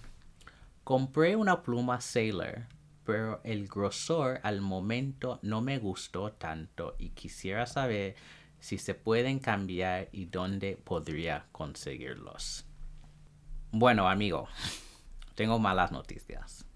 compré 0.84 1.34
una 1.34 1.62
pluma 1.62 2.00
Sailor, 2.02 2.66
pero 3.04 3.40
el 3.42 3.66
grosor 3.66 4.38
al 4.42 4.60
momento 4.60 5.38
no 5.42 5.62
me 5.62 5.78
gustó 5.78 6.32
tanto 6.32 6.94
y 6.98 7.10
quisiera 7.10 7.64
saber 7.64 8.16
si 8.58 8.76
se 8.76 8.94
pueden 8.94 9.38
cambiar 9.38 10.10
y 10.12 10.26
dónde 10.26 10.76
podría 10.76 11.46
conseguirlos. 11.52 12.66
Bueno, 13.72 14.10
amigo, 14.10 14.46
tengo 15.34 15.58
malas 15.58 15.90
noticias. 15.90 16.66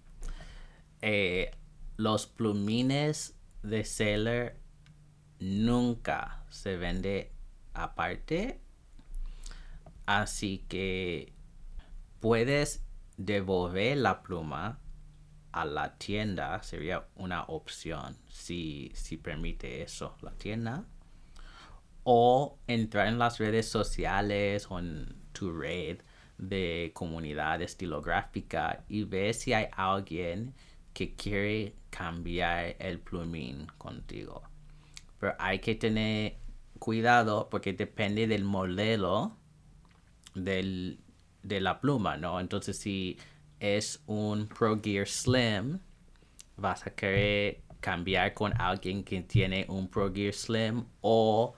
Eh, 1.03 1.51
los 1.99 2.26
plumines 2.26 3.37
de 3.62 3.85
Sailor 3.85 4.55
nunca 5.39 6.47
se 6.49 6.78
vende 6.78 7.30
aparte. 7.74 8.59
Así 10.07 10.64
que 10.68 11.34
puedes 12.25 12.83
devolver 13.18 13.99
la 13.99 14.22
pluma 14.22 14.81
a 15.53 15.66
la 15.66 15.99
tienda. 15.99 16.62
Sería 16.62 17.07
una 17.16 17.43
opción 17.43 18.16
si, 18.29 18.91
si 18.95 19.18
permite 19.18 19.83
eso 19.83 20.16
la 20.22 20.31
tienda. 20.31 20.87
O 22.03 22.57
entrar 22.66 23.09
en 23.09 23.18
las 23.18 23.37
redes 23.37 23.68
sociales 23.68 24.68
o 24.70 24.79
en 24.79 25.14
tu 25.33 25.53
red 25.53 25.99
de 26.39 26.93
comunidad 26.95 27.61
estilográfica 27.61 28.85
y 28.89 29.05
ve 29.05 29.35
si 29.35 29.53
hay 29.53 29.66
alguien 29.72 30.55
que 30.95 31.16
quiere 31.16 31.77
cambiar 31.91 32.75
el 32.79 33.01
plumín 33.01 33.66
contigo. 33.77 34.41
Pero 35.20 35.35
hay 35.39 35.59
que 35.59 35.75
tener 35.75 36.39
cuidado 36.79 37.51
porque 37.51 37.75
depende 37.75 38.27
del 38.27 38.45
modelo 38.45 39.37
del, 40.35 41.04
de 41.45 41.61
la 41.61 41.80
pluma, 41.80 42.16
¿no? 42.16 42.40
Entonces 42.40 42.76
si 42.76 43.16
es 43.61 44.03
un 44.07 44.49
Pro 44.49 44.80
Gear 44.82 45.07
Slim, 45.07 45.78
vas 46.57 46.86
a 46.86 46.90
querer 46.90 47.61
cambiar 47.80 48.34
con 48.34 48.61
alguien 48.61 49.05
que 49.05 49.22
tiene 49.22 49.66
un 49.68 49.88
Pro 49.88 50.12
Gear 50.12 50.32
Slim 50.32 50.84
o 51.03 51.55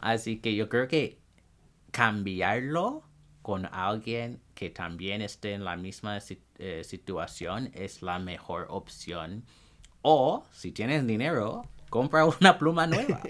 Así 0.00 0.38
que 0.38 0.54
yo 0.54 0.68
creo 0.68 0.88
que 0.88 1.18
cambiarlo 1.90 3.04
con 3.42 3.66
alguien 3.66 4.40
que 4.54 4.70
también 4.70 5.22
esté 5.22 5.52
en 5.52 5.64
la 5.64 5.76
misma 5.76 6.18
eh, 6.58 6.82
situación 6.84 7.70
es 7.74 8.02
la 8.02 8.18
mejor 8.18 8.66
opción. 8.70 9.44
O 10.02 10.44
si 10.52 10.72
tienes 10.72 11.06
dinero, 11.06 11.68
compra 11.90 12.24
una 12.24 12.58
pluma 12.58 12.86
nueva. 12.86 13.20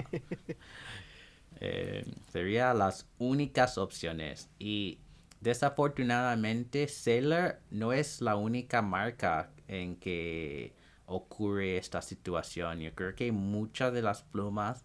Eh, 1.64 2.04
serían 2.32 2.80
las 2.80 3.06
únicas 3.18 3.78
opciones. 3.78 4.50
Y 4.58 4.98
desafortunadamente 5.42 6.86
Sailor 6.86 7.60
no 7.70 7.92
es 7.92 8.20
la 8.20 8.36
única 8.36 8.80
marca 8.80 9.50
en 9.66 9.96
que 9.96 10.72
ocurre 11.06 11.76
esta 11.76 12.00
situación. 12.00 12.78
Yo 12.78 12.94
creo 12.94 13.14
que 13.16 13.32
muchas 13.32 13.92
de 13.92 14.02
las 14.02 14.22
plumas 14.22 14.84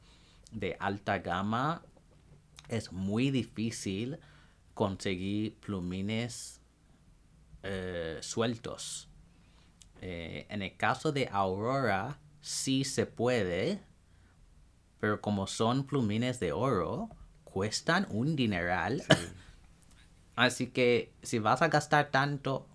de 0.52 0.76
alta 0.80 1.20
gama 1.20 1.84
es 2.70 2.92
muy 2.92 3.30
difícil 3.30 4.20
conseguir 4.74 5.56
plumines 5.60 6.60
eh, 7.62 8.18
sueltos. 8.22 9.10
Eh, 10.02 10.48
en 10.50 10.64
el 10.64 10.76
caso 10.76 11.12
de 11.12 11.30
Aurora, 11.32 12.20
sí 12.42 12.84
se 12.84 13.06
puede, 13.06 13.80
pero 15.00 15.22
como 15.22 15.46
son 15.46 15.86
plumines 15.86 16.40
de 16.40 16.52
oro, 16.52 17.10
cuestan 17.44 18.08
un 18.10 18.36
dineral. 18.36 19.04
Así 20.38 20.68
que 20.68 21.12
si 21.24 21.40
vas 21.40 21.64
a 21.64 21.68
gastar 21.68 22.12
tanto 22.12 22.68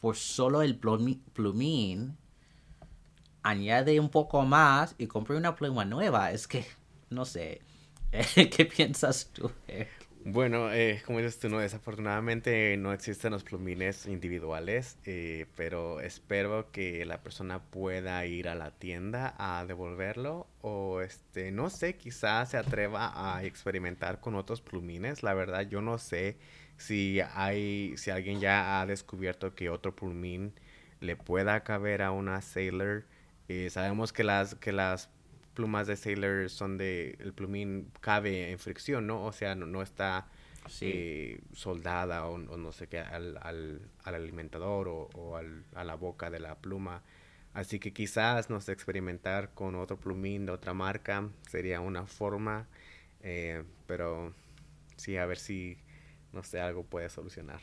por 0.00 0.14
solo 0.16 0.62
el 0.62 0.78
plumín, 0.78 2.16
añade 3.42 3.98
un 3.98 4.08
poco 4.08 4.42
más 4.42 4.94
y 4.96 5.08
compre 5.08 5.36
una 5.36 5.56
pluma 5.56 5.84
nueva. 5.84 6.30
Es 6.30 6.46
que, 6.46 6.64
no 7.10 7.24
sé. 7.24 7.62
¿Qué 8.34 8.64
piensas 8.64 9.28
tú? 9.32 9.50
Bueno, 10.24 10.72
eh, 10.72 11.02
como 11.04 11.18
dices 11.18 11.40
tú, 11.40 11.48
no, 11.48 11.58
desafortunadamente 11.58 12.76
no 12.76 12.92
existen 12.92 13.32
los 13.32 13.42
plumines 13.42 14.06
individuales, 14.06 14.96
eh, 15.04 15.46
pero 15.56 16.00
espero 16.00 16.70
que 16.70 17.04
la 17.04 17.22
persona 17.24 17.60
pueda 17.60 18.24
ir 18.24 18.48
a 18.48 18.54
la 18.54 18.70
tienda 18.70 19.34
a 19.36 19.66
devolverlo 19.66 20.46
o 20.60 21.00
este, 21.00 21.50
no 21.50 21.70
sé, 21.70 21.96
quizás 21.96 22.50
se 22.50 22.56
atreva 22.56 23.12
a 23.36 23.42
experimentar 23.42 24.20
con 24.20 24.36
otros 24.36 24.60
plumines. 24.60 25.24
La 25.24 25.34
verdad, 25.34 25.62
yo 25.68 25.80
no 25.82 25.98
sé 25.98 26.36
si 26.76 27.20
hay, 27.34 27.96
si 27.96 28.12
alguien 28.12 28.38
ya 28.40 28.80
ha 28.80 28.86
descubierto 28.86 29.56
que 29.56 29.70
otro 29.70 29.96
plumín 29.96 30.52
le 31.00 31.16
pueda 31.16 31.64
caber 31.64 32.00
a 32.00 32.12
una 32.12 32.40
Sailor. 32.42 33.06
Eh, 33.48 33.70
sabemos 33.70 34.12
que 34.12 34.22
las, 34.22 34.54
que 34.54 34.70
las 34.72 35.10
plumas 35.54 35.86
de 35.86 35.96
Sailor 35.96 36.48
son 36.50 36.78
de, 36.78 37.16
el 37.20 37.32
plumín 37.32 37.90
cabe 38.00 38.50
en 38.50 38.58
fricción, 38.58 39.06
¿no? 39.06 39.24
O 39.24 39.32
sea, 39.32 39.54
no, 39.54 39.66
no 39.66 39.82
está 39.82 40.26
Sí. 40.68 40.86
eh, 40.86 41.40
soldada 41.54 42.26
o, 42.26 42.34
o 42.34 42.56
no 42.56 42.72
sé 42.72 42.88
qué 42.88 43.00
al, 43.00 43.38
al, 43.42 43.80
al 44.04 44.14
alimentador 44.14 44.88
o, 44.88 45.10
o 45.14 45.36
al- 45.36 45.64
a 45.74 45.84
la 45.84 45.94
boca 45.96 46.30
de 46.30 46.40
la 46.40 46.56
pluma. 46.56 47.02
Así 47.54 47.78
que 47.78 47.92
quizás, 47.92 48.48
no 48.50 48.60
sé, 48.60 48.72
experimentar 48.72 49.50
con 49.54 49.74
otro 49.74 49.98
plumín 49.98 50.46
de 50.46 50.52
otra 50.52 50.72
marca 50.74 51.28
sería 51.50 51.80
una 51.80 52.06
forma, 52.06 52.66
eh, 53.22 53.64
pero 53.86 54.32
sí, 54.96 55.16
a 55.18 55.26
ver 55.26 55.38
si, 55.38 55.78
no 56.32 56.42
sé, 56.44 56.60
algo 56.60 56.84
puede 56.84 57.10
solucionar. 57.10 57.60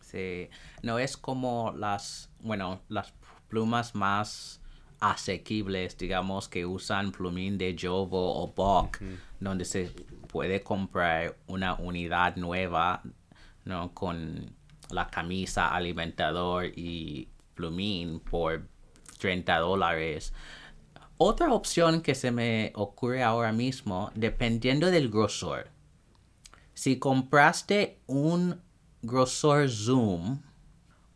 Sí, 0.00 0.48
no 0.82 0.98
es 0.98 1.16
como 1.16 1.72
las, 1.76 2.30
bueno, 2.40 2.82
las 2.88 3.14
plumas 3.48 3.94
más 3.94 4.61
asequibles, 5.02 5.98
digamos, 5.98 6.48
que 6.48 6.64
usan 6.64 7.10
plumín 7.10 7.58
de 7.58 7.76
Jovo 7.78 8.40
o 8.40 8.52
Bock, 8.52 9.00
donde 9.40 9.64
se 9.64 9.90
puede 10.28 10.62
comprar 10.62 11.36
una 11.48 11.74
unidad 11.74 12.36
nueva, 12.36 13.02
¿no? 13.64 13.92
Con 13.92 14.54
la 14.90 15.08
camisa, 15.08 15.74
alimentador 15.74 16.66
y 16.66 17.28
plumín 17.54 18.20
por 18.20 18.62
30 19.18 19.58
dólares. 19.58 20.32
Otra 21.18 21.52
opción 21.52 22.00
que 22.00 22.14
se 22.14 22.30
me 22.30 22.72
ocurre 22.76 23.24
ahora 23.24 23.52
mismo, 23.52 24.12
dependiendo 24.14 24.88
del 24.92 25.10
grosor. 25.10 25.68
Si 26.74 27.00
compraste 27.00 27.98
un 28.06 28.60
grosor 29.02 29.68
zoom 29.68 30.42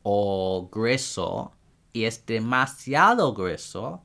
o 0.02 0.68
grueso 0.72 1.55
y 1.96 2.04
es 2.04 2.26
demasiado 2.26 3.32
grueso, 3.34 4.02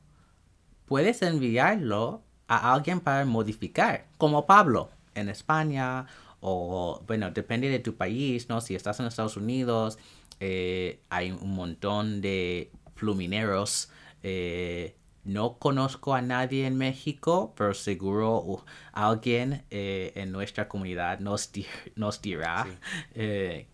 puedes 0.85 1.21
enviarlo 1.21 2.23
a 2.47 2.73
alguien 2.73 2.99
para 3.01 3.25
modificar, 3.25 4.07
como 4.17 4.45
Pablo 4.45 4.89
en 5.15 5.29
España 5.29 6.05
o, 6.41 7.01
bueno, 7.07 7.31
depende 7.31 7.69
de 7.69 7.79
tu 7.79 7.95
país, 7.95 8.49
¿no? 8.49 8.61
Si 8.61 8.75
estás 8.75 8.99
en 8.99 9.05
Estados 9.07 9.37
Unidos, 9.37 9.97
eh, 10.39 10.99
hay 11.09 11.31
un 11.31 11.53
montón 11.55 12.21
de 12.21 12.71
plumineros. 12.95 13.89
eh, 14.23 14.95
no 15.23 15.57
conozco 15.59 16.15
a 16.15 16.21
nadie 16.21 16.65
en 16.65 16.77
México, 16.77 17.53
pero 17.55 17.73
seguro 17.75 18.37
uh, 18.41 18.61
alguien 18.91 19.63
eh, 19.69 20.13
en 20.15 20.31
nuestra 20.31 20.67
comunidad 20.67 21.19
nos, 21.19 21.51
di- 21.51 21.67
nos 21.95 22.21
dirá 22.21 22.65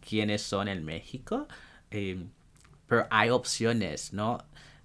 quiénes 0.02 0.42
son 0.42 0.68
en 0.68 0.84
México. 0.84 1.48
Pero 2.88 3.06
hay 3.10 3.30
opciones, 3.30 4.14
¿no? 4.14 4.40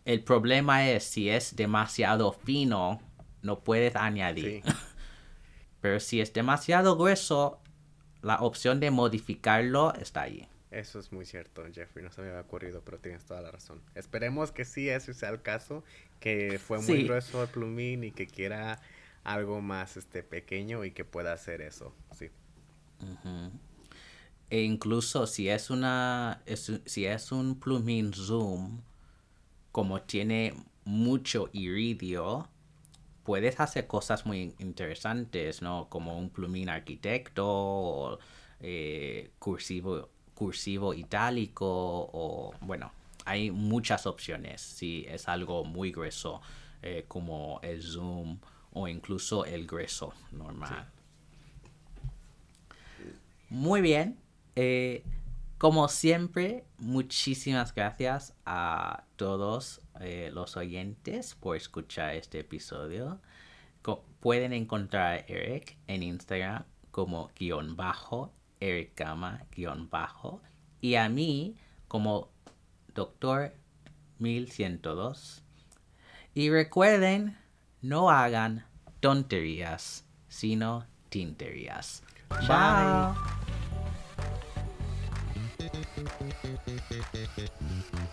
El 0.04 0.22
problema 0.24 0.88
es 0.88 1.04
si 1.04 1.30
es 1.30 1.54
demasiado 1.56 2.32
fino, 2.32 3.00
no 3.42 3.60
puedes 3.60 3.94
añadir. 3.96 4.62
Sí. 4.64 4.72
Pero 5.80 6.00
si 6.00 6.20
es 6.20 6.32
demasiado 6.32 6.96
grueso, 6.96 7.60
la 8.22 8.36
opción 8.40 8.78
de 8.80 8.90
modificarlo 8.90 9.94
está 9.94 10.22
ahí. 10.22 10.48
Eso 10.70 10.98
es 10.98 11.12
muy 11.12 11.26
cierto, 11.26 11.64
Jeffrey, 11.72 12.04
no 12.04 12.10
se 12.10 12.22
me 12.22 12.28
había 12.28 12.40
ocurrido, 12.40 12.80
pero 12.82 12.98
tienes 12.98 13.24
toda 13.26 13.42
la 13.42 13.50
razón. 13.50 13.82
Esperemos 13.94 14.52
que 14.52 14.64
sí, 14.64 14.88
ese 14.88 15.12
sea 15.12 15.28
el 15.28 15.42
caso, 15.42 15.84
que 16.18 16.58
fue 16.58 16.78
muy 16.78 16.86
Sí. 16.86 17.04
grueso 17.04 17.42
el 17.42 17.48
plumín 17.50 18.04
y 18.04 18.10
que 18.10 18.26
quiera 18.26 18.80
algo 19.22 19.60
más 19.60 19.98
este 19.98 20.22
pequeño 20.22 20.84
y 20.86 20.92
que 20.92 21.04
pueda 21.04 21.34
hacer 21.34 21.60
eso, 21.60 21.94
sí. 22.16 22.30
E 24.52 24.64
incluso 24.64 25.26
si 25.26 25.48
es 25.48 25.70
una 25.70 26.42
es 26.44 26.70
si 26.84 27.06
es 27.06 27.32
un 27.32 27.58
plumín 27.58 28.12
zoom, 28.12 28.82
como 29.72 30.02
tiene 30.02 30.52
mucho 30.84 31.48
iridio, 31.54 32.46
puedes 33.24 33.60
hacer 33.60 33.86
cosas 33.86 34.26
muy 34.26 34.54
interesantes, 34.58 35.62
¿no? 35.62 35.88
Como 35.88 36.18
un 36.18 36.28
plumín 36.28 36.68
arquitecto 36.68 37.46
o 37.48 38.18
eh, 38.60 39.30
cursivo, 39.38 40.10
cursivo 40.34 40.92
itálico 40.92 41.66
o 42.12 42.52
bueno, 42.60 42.92
hay 43.24 43.50
muchas 43.50 44.04
opciones 44.04 44.60
si 44.60 45.06
es 45.08 45.28
algo 45.28 45.64
muy 45.64 45.92
grueso 45.92 46.42
eh, 46.82 47.06
como 47.08 47.58
el 47.62 47.82
zoom 47.82 48.38
o 48.74 48.86
incluso 48.86 49.46
el 49.46 49.66
grueso 49.66 50.12
normal. 50.30 50.90
Muy 53.48 53.80
bien. 53.80 54.18
Eh, 54.56 55.04
como 55.58 55.88
siempre, 55.88 56.64
muchísimas 56.78 57.74
gracias 57.74 58.34
a 58.44 59.04
todos 59.16 59.80
eh, 60.00 60.30
los 60.32 60.56
oyentes 60.56 61.34
por 61.36 61.56
escuchar 61.56 62.14
este 62.16 62.40
episodio. 62.40 63.20
Co- 63.82 64.04
pueden 64.20 64.52
encontrar 64.52 65.12
a 65.12 65.16
Eric 65.18 65.76
en 65.86 66.02
Instagram 66.02 66.64
como 66.90 67.30
guion 67.38 67.76
bajo, 67.76 68.32
Eric 68.60 68.92
Gama 68.96 69.44
guion 69.54 69.88
bajo, 69.90 70.40
y 70.80 70.96
a 70.96 71.08
mí 71.08 71.56
como 71.88 72.28
doctor 72.94 73.52
1102. 74.18 75.42
Y 76.34 76.50
recuerden, 76.50 77.36
no 77.82 78.10
hagan 78.10 78.64
tonterías, 79.00 80.04
sino 80.28 80.86
tinterías. 81.08 82.02
Bye. 82.48 83.41
Thank 85.72 85.86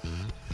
you. 0.03 0.48